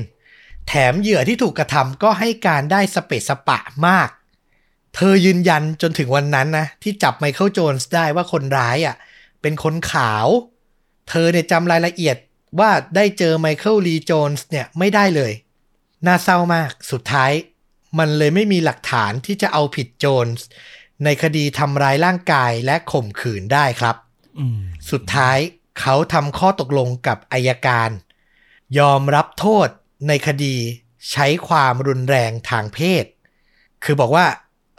[0.67, 4.09] แถมเหยื่อที่ถูกกระทำก็ให้การได้สเปะสปะมาก
[4.95, 8.95] เธอยืนยันจนถึงวันนั้นนะ ที่จับไมเคิลโจนส์ได้ว่าคนร้ายอะ
[9.41, 10.27] เป็นคนขาว
[11.09, 12.17] เธอเนี่ยจำรายละเอียด
[12.59, 15.31] ว่าได้เจอไมเคิลลีโจนส์เนี่ยไม่ได้เลย
[16.05, 17.31] น่าเศร้ามากสุดท้าย
[17.99, 20.45] มันเลยไม่มีหลักฐานที่จะเอาผิดโจนส์
[21.03, 23.95] ในคดีทำร้ายร่างกายและข่มขืนได้ครับ
[24.39, 24.59] อืม
[24.91, 25.37] สุดท้าย
[25.79, 27.89] เขาทำข้อตกลงกับอายการ
[28.79, 29.67] ยอมรับโทษ
[30.07, 30.55] ในคดี
[31.11, 33.05] ใช้ความรุนแรงทางเพศ
[33.83, 34.25] คือบอกว่า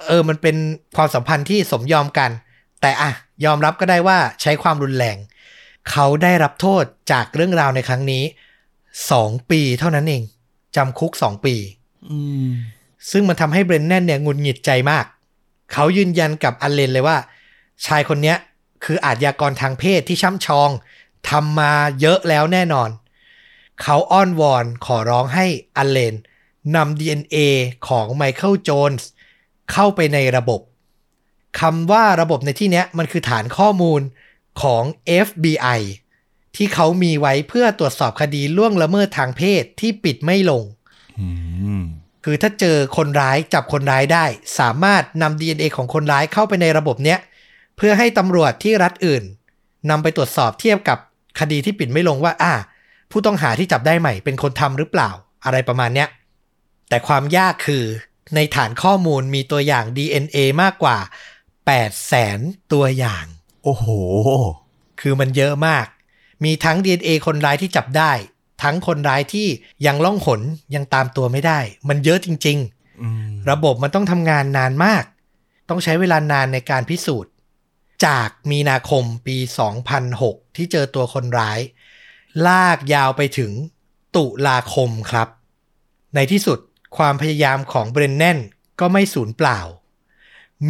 [0.07, 0.57] เออมันเป็น
[0.97, 2.31] ความสัมพันธ์ที่สมยอมกัน
[2.81, 3.11] แต่อะ
[3.45, 5.17] ยอมรับก็ได้ว่าใช้ความรุนแรง
[5.91, 8.25] เขาได้รับโทษจากเรื่องราวในครั้งนี้
[9.11, 10.23] สองปีเท่านั้นเอง
[10.77, 11.55] จำคุกสองปี
[12.11, 12.51] อืม
[13.11, 15.05] ซึ่งมันทำให้เบรนแนนเนี่ยหงุนหงิดใจมาก
[15.73, 17.17] เขายืนยันกับอันเลนเลยว่า
[17.87, 18.37] ชายคนเนี้ย
[18.85, 20.71] คืออาชญากรทางเพศที่ช่ำชอง
[21.31, 22.91] ทำมาเยอะแล้วแน่นอน
[23.83, 25.47] เขาอ้อนวอนขอร้องให้
[25.77, 26.15] อันเลน
[26.77, 27.37] นำ DNA
[27.89, 29.09] ของไมเคิลโจนส์
[29.73, 30.61] เข้าไปในระบบ
[31.61, 34.01] คำว่าระบบในที่นี้มันคือฐานข้อมูล
[34.63, 34.83] ของ
[35.27, 35.81] FBI
[36.57, 40.63] ที่เขามีไว้เพื่อตรวจสอบคดีล่วงละเมิดทางเพศที่ปิดไม่ลง
[42.25, 44.25] คือถ้าเจอคนร้ายจับคนร้ายได้
[44.59, 47.19] สามารถนำ DNA ของคนร้ายเข้าไปในระบบเนี้ย
[47.77, 49.23] เพื่อให้ตำรวจที่รัฐอื่น
[49.91, 50.99] นำไปตรวจสอบเทียบกับ
[51.41, 52.55] คดีที่ปิดไม่ลงว่า อ่า
[53.11, 55.11] ผู้ต้องหาที่จับได้ใหม่เป็นคนทำหรือเปล่า
[55.45, 56.09] อะไรประมาณเนี้ย
[56.89, 57.85] แต่ความยากคือ
[58.35, 60.99] ในฐานข้อมูลมีตัวอย่าง DNA มากกว่า
[61.49, 62.41] 8แสน
[62.73, 63.25] ตัวอย่าง
[63.64, 63.87] โอ้โห
[65.01, 65.87] คือมันเยอะมาก
[66.45, 68.12] มีทั้ง DNA คนร้ายที่จับได้
[68.63, 69.49] ทั้งคนร้ายที่
[69.87, 70.41] ยังล่องหน
[70.75, 75.05] ยังตามตัวไม่ได้ มันเยอะจริงๆอืมระบบมันต้องทำงานนานมาก
[75.69, 77.33] ต้องใช้เวลานานในการพิสูจน์
[78.07, 79.37] จากมีนาคมปี
[79.97, 81.59] 2006 ที่เจอตัวคนร้าย
[82.47, 83.53] ลากยาวไปถึง
[84.17, 85.29] ตุลาคมครับ
[86.15, 86.59] ในที่สุด
[86.97, 88.39] ความพยายามของเบรนแนน
[88.81, 89.61] ก็ไม่สูญเปล่า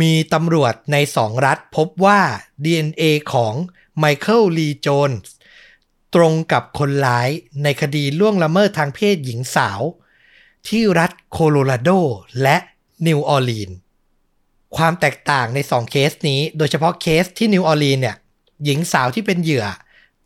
[0.00, 2.20] มีตำรวจในสองรัฐพบว่า
[2.64, 3.54] DNA ของ
[3.98, 5.32] ไมเคิลลีโจนส์
[6.14, 7.28] ตรงกับคนร้าย
[7.62, 9.80] ในคดีล่วงละเมิดทางเพศหญิงสาว
[10.68, 11.90] ที่รัฐโคโลราโด
[12.42, 12.56] และ
[13.06, 13.70] นิวออร์ลีน
[14.76, 18.16] ความแตกต่างใน 2 เคสนี้ โดยเฉพาะเคสที่นิวออร์ลีนเนี่ย
[18.64, 19.66] หญิงสาวที่เป็นเหยื่อ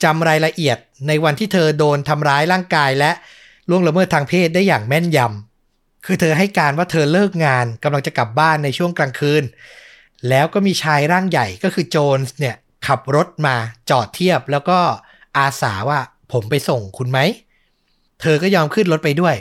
[0.03, 0.79] จำรายละเอียด
[1.09, 3.11] ในวันที่เธอโดนทำร้ายร่างกายและ
[3.69, 9.45] ล่วงละเมิดทางเพศได้อย่างแม่นยำ คือเธอให้การว่าเธอเลิกงานกำลังจะกลับบ้านในช่วงกลางคืน
[10.29, 12.57] แล้วก็มีชายร่างใหญ่ก็คือโจนส์เนี่ย
[12.87, 13.57] ขับรถมา
[13.91, 14.79] จอดเทียบแล้วก็
[15.37, 16.01] อาสาว่า
[16.33, 17.19] ผมไปส่งคุณไหม
[18.21, 19.37] เธอก็ยอมขึ้นรถไปด้วย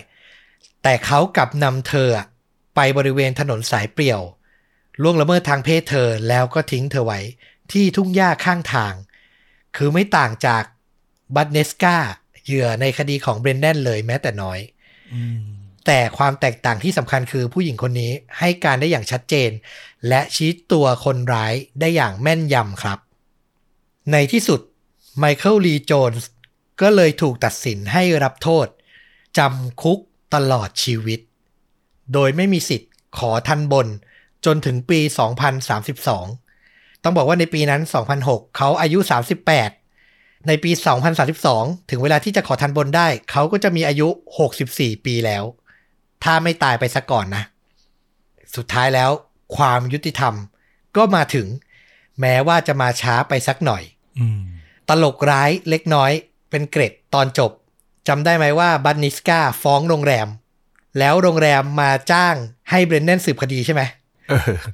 [0.83, 2.09] แต่เขากลับนำเธอ
[2.75, 4.21] ไปบริเวณถนนสายเปลี่ยว
[5.01, 7.19] ล่วงละเมิดทางเพศเธอแล้วก็ทิ้งเธอไว้
[7.71, 8.93] ที่ทุ่งหญ้าข้างทาง
[9.77, 10.63] คือไม่ต่างจาก
[11.35, 11.95] บัตเนสกา
[12.45, 14.59] เหยื่อในคดีของเบรนแดนเลยแม้แต่น้อย
[15.85, 19.51] แต่ความแตกต่างที่สำคัญคือผู้หญิงคนนี้ให้การได้อย่างชัดเจน
[20.07, 22.99] และชี้ตัวคนร้ายได้อย่างแม่นยำครับ
[24.11, 24.61] ในที่สุด
[25.17, 26.29] ไมเคิลลีโจนส์
[26.81, 28.67] ก็เลยถูกตัดสินให้รับโทษ
[29.37, 29.99] จำคุก
[30.33, 31.19] ตลอดชีวิต
[32.13, 33.87] โดยไม่มีสิทธิ์ขอทันบน
[34.45, 34.99] จนถึงปี
[35.81, 37.81] 2032 ต้องบอกว่าในปีนั้น
[38.19, 38.99] 2006 เขาอายุ
[39.73, 40.71] 38 ในปี
[41.31, 44.07] 2032 ถึงเวลาที่จะขอทันบนได้ เขาก็จะมีอายุ
[44.57, 45.43] 64 ปีแล้ว
[46.23, 47.43] ถ้าไม่ตายไปซะก่อนนะ
[48.55, 49.11] สุดท้ายแล้ว
[49.55, 50.33] ความยุติธรรม
[50.97, 51.47] ก็มาถึง
[52.19, 53.83] แม้ว่าจะมาช้าไปสักหน่อย
[54.89, 56.11] ตลกร้ายเล็กน้อย
[56.49, 57.51] เป็นเกร็ดตอนจบ
[58.07, 60.27] จำได้ไหมว่าบันนิสกาฟ้องโรงแรม
[60.99, 62.35] แล้วโรงแรมมาจ้าง
[62.69, 63.81] ให้เบรนแนนสืบคดีใช่ไหม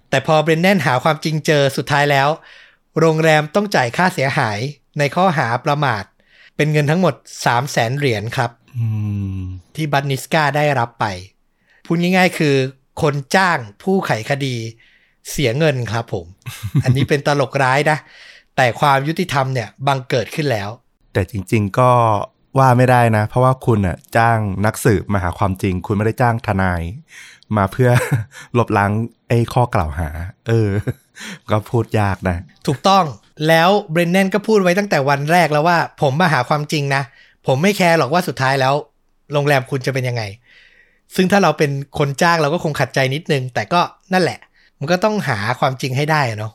[0.10, 2.30] แต่พอเบรนแนนหาความจริงเจอสุดท้ายแล้ว
[3.00, 4.60] โรงแรมต้องจ่ายค่าเสียหาย
[5.00, 6.04] ในข้อหาประมาท
[6.56, 8.52] เป็นเงินทั้งหมด 3 0 0แสนเหรียญครับ
[9.76, 11.06] ที่บัตนิสกาได้รับไป
[11.86, 12.56] พูดง่ายๆคือ
[13.02, 14.56] คนจ้างผู้ไขคดี
[15.32, 16.26] เสียเงินครับผม
[16.84, 17.98] อันนี้เป็นตลกร้ายนะ
[18.58, 20.70] แต่ความยุติธรรมเนี่ยบังเกิดขึ้นแล้ว
[21.14, 21.92] แต่จริง ๆ ก็
[22.60, 26.82] ว่าไม่ได้นะ เพราะว่าคุณอะจ้างนักสืบมาหาความจริง คุณไม่ได้จ้างทนาย
[27.58, 27.90] มาเพื่อ
[28.58, 28.92] ลบล้าง
[29.28, 30.10] ไอ้ข้อกล่าวหา
[30.48, 30.70] เออ
[31.50, 32.38] ก็พูดยากนะ
[32.68, 33.06] ถูกต้อง
[33.48, 37.04] แล้วเบรนแนนก็พูดไว้ตั้งแต่วันแรกแล้วว่า ผมมาหาความจริงนะ
[37.48, 38.74] ผมไม่แคร์หรอกว่าสุดท้ายแล้ว
[39.34, 40.24] โรงแรมคุณจะเป็นยังไง
[41.16, 43.82] ซึ่งถ้าเราเป็นคนจ้างเราก็คงขัดใจนิดนึง แต่ก็
[44.14, 44.40] นั่นแหละ
[44.80, 46.54] มันก็ต้องหาความจริงให้ได้เนาะ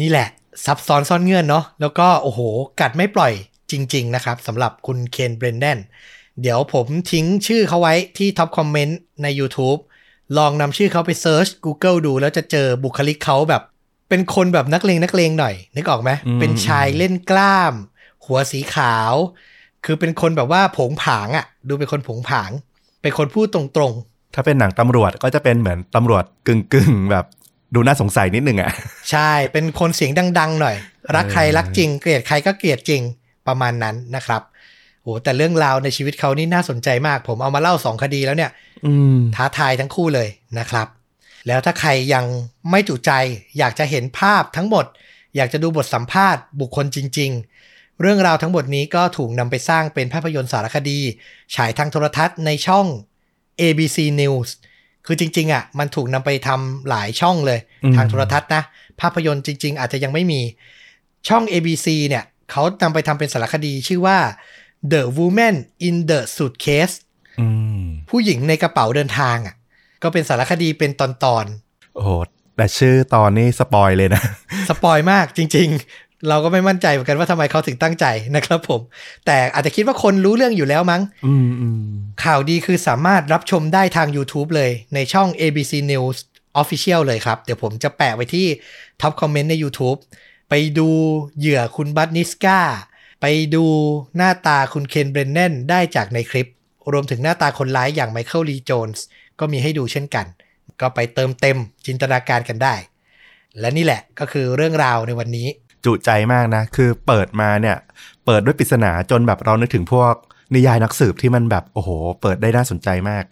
[0.00, 0.28] นี่แหละ
[0.64, 2.40] ซับซ้อนซ่อนเงื่อนเนาะแล้วก็โอ้โห
[2.80, 3.32] กัดไม่ปล่อย
[3.70, 5.78] จริง ๆ นะครับสำหรับคุณเคนเบรนแนน
[6.42, 9.80] เดี๋ยวผมทิ้งชื่อเขาไว้ที่ top comment ใน YouTube
[10.38, 13.62] ลองนำชื่อเขาไป search Google ดู แล้วจะเจอบุคลิกเขาแบบ
[14.08, 17.74] เป็นคนแบบนักเลงนักเลงหน่อย นึกออกไหมเป็นชายเล่นกล้าม
[18.24, 19.14] หัวสีขาว
[19.84, 22.50] คือเป็นคนแบบว่าโผงผางอะ ดูเป็นคนโผงผาง
[23.02, 27.24] เป็นคนพูดตรงๆ ถ้าเป็นหนังตำรวจก็จะเป็นเหมือนตำรวจกึ่งๆ แบบ
[27.74, 28.72] ดูน่าสงสัยนิดนึงอะ่ะ
[29.10, 30.76] ใช่ เป็นคนเสียงดัง ๆ หน่อย
[31.16, 33.02] รักใครรักจริง เกลียดใครก็เกลียดจริง
[33.46, 34.42] ประมาณนั้นนะครับ
[35.02, 38.50] โอ้แต่เรื่องราวในชีวิตเขานี่น่าสนใจมาก ผมเอามาเล่าสองคดีแล้วเนี่ย
[39.36, 40.86] ท้าทายทั้งคู่เลยนะครับ
[41.46, 42.24] แล้วถ้าใครยัง
[42.70, 43.12] ไม่จุใจ
[43.58, 44.84] อยากจะเห็นภาพทั้งหมด
[45.36, 47.30] อยากจะดูบทสัมภาษณ์บุคคลจริง
[47.66, 50.98] ๆ เรื่องราวทั้งหมดนี้ก็ถูกนำไปสร้างเป็นภาพยนตร์สารคดี
[51.54, 52.86] ฉายทางโทรทัศน์ในช่อง
[53.60, 54.48] ABC News
[55.06, 57.58] คือจริง ๆอะมันถูกนำไปทำหลายช่องเลย
[57.96, 58.62] ทางโทรทัศน์นะ
[59.00, 60.40] ภาพยนตร์จริง ๆ อาจจะยังไม่มี
[61.28, 64.18] ช่อง ABC เนี่ยเขานำไปทำเป็นสารคดีชื่อว่า
[64.92, 65.56] The Woman
[65.88, 66.96] in the Suitcase
[68.10, 69.54] ผู้หญิงในกระเป๋าเดินทางอะ
[70.02, 71.08] ก็เป็นสารคดีเป็นตอ
[71.42, 72.10] นๆโอ้โห
[72.56, 74.22] แต่ชื่อตอนนี้สปอยเลยนะ
[74.68, 78.06] สปอยมากจริงๆ เราก็ไม่มั่นใจเหมือนกันว่าทำไมเขาถึงตั้งใจ
[78.36, 78.80] นะครับผม
[79.26, 81.02] แต่อาจจะคิดว่าคนรู้เรื่องอยู่แล้วมั้ง
[82.24, 86.16] ข่าวดีคือสามารถรับชมได้ทาง YouTube เลยในช่อง ABC News
[86.62, 88.46] Official เลยครับ เดี๋ยวผมจะแปะไว้ที่
[89.00, 89.98] top comment ใน YouTube
[90.50, 90.88] ไปดู
[91.38, 92.60] เหยื่อคุณบัตนิสกา
[93.20, 93.64] ไปดู
[94.16, 96.50] หน้าตาคุณเคนเบรนแนนได้จากในคลิป
[96.92, 99.04] รวมถึงหน้าตาคนร้ายอย่างไมเคิลลีโจนส์
[99.40, 100.26] ก็มีให้ดูเช่นกัน
[100.80, 102.74] ก็ไปเติมเต็มจินตนาการกันได้
[103.60, 105.48] และนี่แหละก็คือเรื่องราวในวันนี้
[105.84, 107.76] จุใจมากนะ คือเปิดมาเนี่ย
[108.26, 110.12] เปิดด้วยปริศนาจนแบบเรานึกถึงพวก
[110.54, 113.24] นิยายนักสืบที่มันแบบโอ้โห เปิดได้น่าสนใจมาก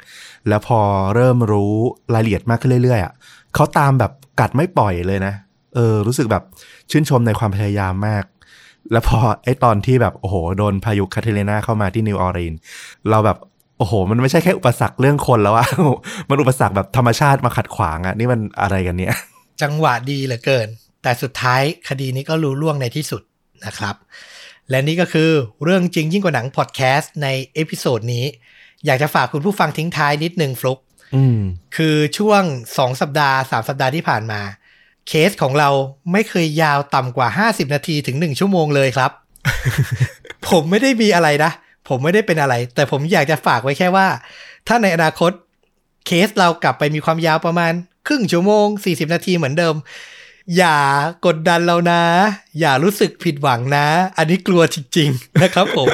[0.48, 0.80] แล้วพอ
[1.14, 1.74] เริ่มรู้
[2.14, 3.12] รายละเอียดมากขึ้นเรื่อยๆอะ
[3.54, 5.34] เขาตามแบบกัดไม่ปล่อยเลยนะ
[5.74, 6.42] เออ รู้สึกแบบ
[6.90, 8.24] ชื่นชมในความพยายามมาก
[8.92, 12.54] แล้วพอไอ้ตอนที่แบบโอ้โห โดนพายุคาทรีนาเข้ามาที่นิวออร์ลีน
[13.10, 13.38] เราแบบ
[13.78, 15.66] โอ้โห มันไม่ใช่แค่อุปสรรคเรื่องคนแล้วอะ
[16.28, 19.14] มันอุปสรรคแบบธรรมชาติมาขัดขวางอะนี่มันอะไรกันเนี่ย
[19.62, 20.68] จังหวะดีเหลือเกิน
[21.02, 23.22] แต่สุดท้ายคดีนี้ก็ลุล่วงในที่สุด
[23.66, 23.96] นะครับ
[24.70, 25.30] และนี่ก็คือ
[25.64, 28.24] เรื่องจริงยิ่งกว่าหนังพอดแคสต์ใน episode นี้
[28.86, 30.78] อยากจะฝากคุณผู้ฟังทิ้งท้ายนิดนึงฟลุก
[31.76, 32.42] คือช่วง
[32.78, 34.40] สองสัปดาห์สามสัปดาห์ที่ผ่านมา
[35.08, 35.70] เคสของเรา
[36.12, 39.10] ไม่เคยยาวต่ำกว่า 50 นาทีถึง 1 ชั่วโมงเลยครับ
[40.48, 41.52] ผมไม่ได้มีอะไรนะ
[41.88, 44.06] ผมไม่ได้เป็นอะไร แต่ผมอยากจะฝากไว้แค่ว่า
[44.68, 45.32] ถ้าในอนาคต
[46.06, 47.72] เคสเรากลับไปมีความยาวประมาณ
[48.06, 49.74] ครึ่งชั่วโมง 40 นาทีเหมือนเดิม
[50.56, 50.76] อย่า
[51.26, 52.02] กดดันเรานะ
[52.60, 53.86] อย่ารู้สึกผิดหวังนะ
[54.18, 55.88] อันนี้กลัวจริงๆนะครับผม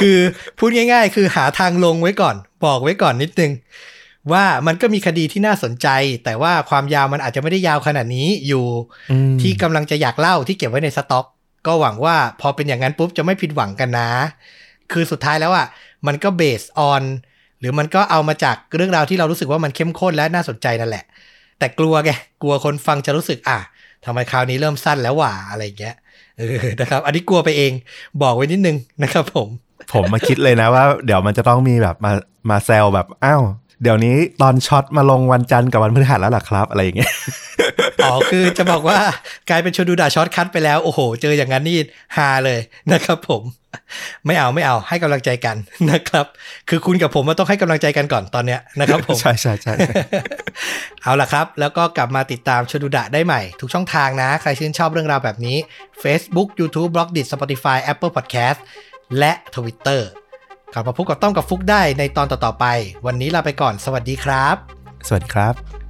[0.00, 0.18] คือ
[0.58, 3.52] พูดง่าย ๆ คือหาทางลงไว้ก่อน บอกไว้ก่อนนิดนึง
[4.32, 5.88] ว่ามันก็มีคดีที่น่าสนใจ
[6.24, 8.66] แต่ว่าความยาวมันอาจจะไม่ได้ยาวขนาดนี้อยู่
[9.10, 11.26] อืมที่กำลังจะอยากเล่าที่เก็บไว้ในสต็อก
[11.66, 14.10] ก็หวังว่าพอเป็นอย่างนั้นปุ๊บจะไม่ผิดหวังกันนะ
[14.92, 15.66] คือสุดท้ายแล้วอะ
[16.06, 17.02] มันก็เบสออน
[17.60, 21.04] หรือมันก็เอามาจากเรื่องราวที่เรารู้สึกว่ามันเข้มข้นและน่าสนใจนั่นแหละ
[21.58, 22.10] แต่กลัวไง
[22.42, 23.58] กลัวคนฟังจะรู้สึกอะ
[24.04, 25.96] ทำไมคราวนี้เริ่มสั้นแล้วหว่าอะไรเงี้ย
[26.38, 27.72] เออนะครับ อันนี้กลัวไปเอง
[28.22, 29.48] บอกไว้นิดนึงนะครับผม
[29.92, 32.12] ผมมาคิดเลยนะว่า เดี๋ยวมันจะต้องมีแบบมา
[32.50, 33.42] มาแซวแบบอ้าว
[33.82, 37.12] เดี๋ยวนี้ตอนช็อตมาลงวันจันทร์กับวันพฤหัสแล้วล่ะครับ อะไรอย่างเงี้ย
[38.04, 38.98] อ๋อคือจะบอกว่า
[39.50, 41.78] กลายเป็นชวนดูด่าช็อตคัทไปแล้ว โอ้โห เจออย่างนั้นนี่
[42.16, 42.60] ฮาเลย
[42.92, 43.42] นะครับ ผม
[44.26, 45.56] ไม่เอาไม่เอาให้กำลังใจกัน
[45.90, 46.26] นะครับ
[46.68, 49.74] คือคุณกับผมมันต้องให้กำลังใจกันก่อนตอนเนี้ยนะครับผมใช่ใช่ใช่
[51.02, 55.56] เอาล่ะครับ แล้วก็กลับมาติดตามชวนดูดะได้ใหม่ทุกช่องทางนะ ใครชื่นชอบเรื่องราวแบบนี้
[56.02, 58.58] Facebook YouTube b l o g d i t Spotify Apple Podcast
[59.18, 60.02] และ Twitter
[60.72, 62.66] กลับมาพบกับต้อมกับฟุกได้ในตอนต่อๆไป
[63.06, 64.56] วันนี้ลาไปก่อน สวัสดีครับ
[65.06, 65.81] สวัสดีครับ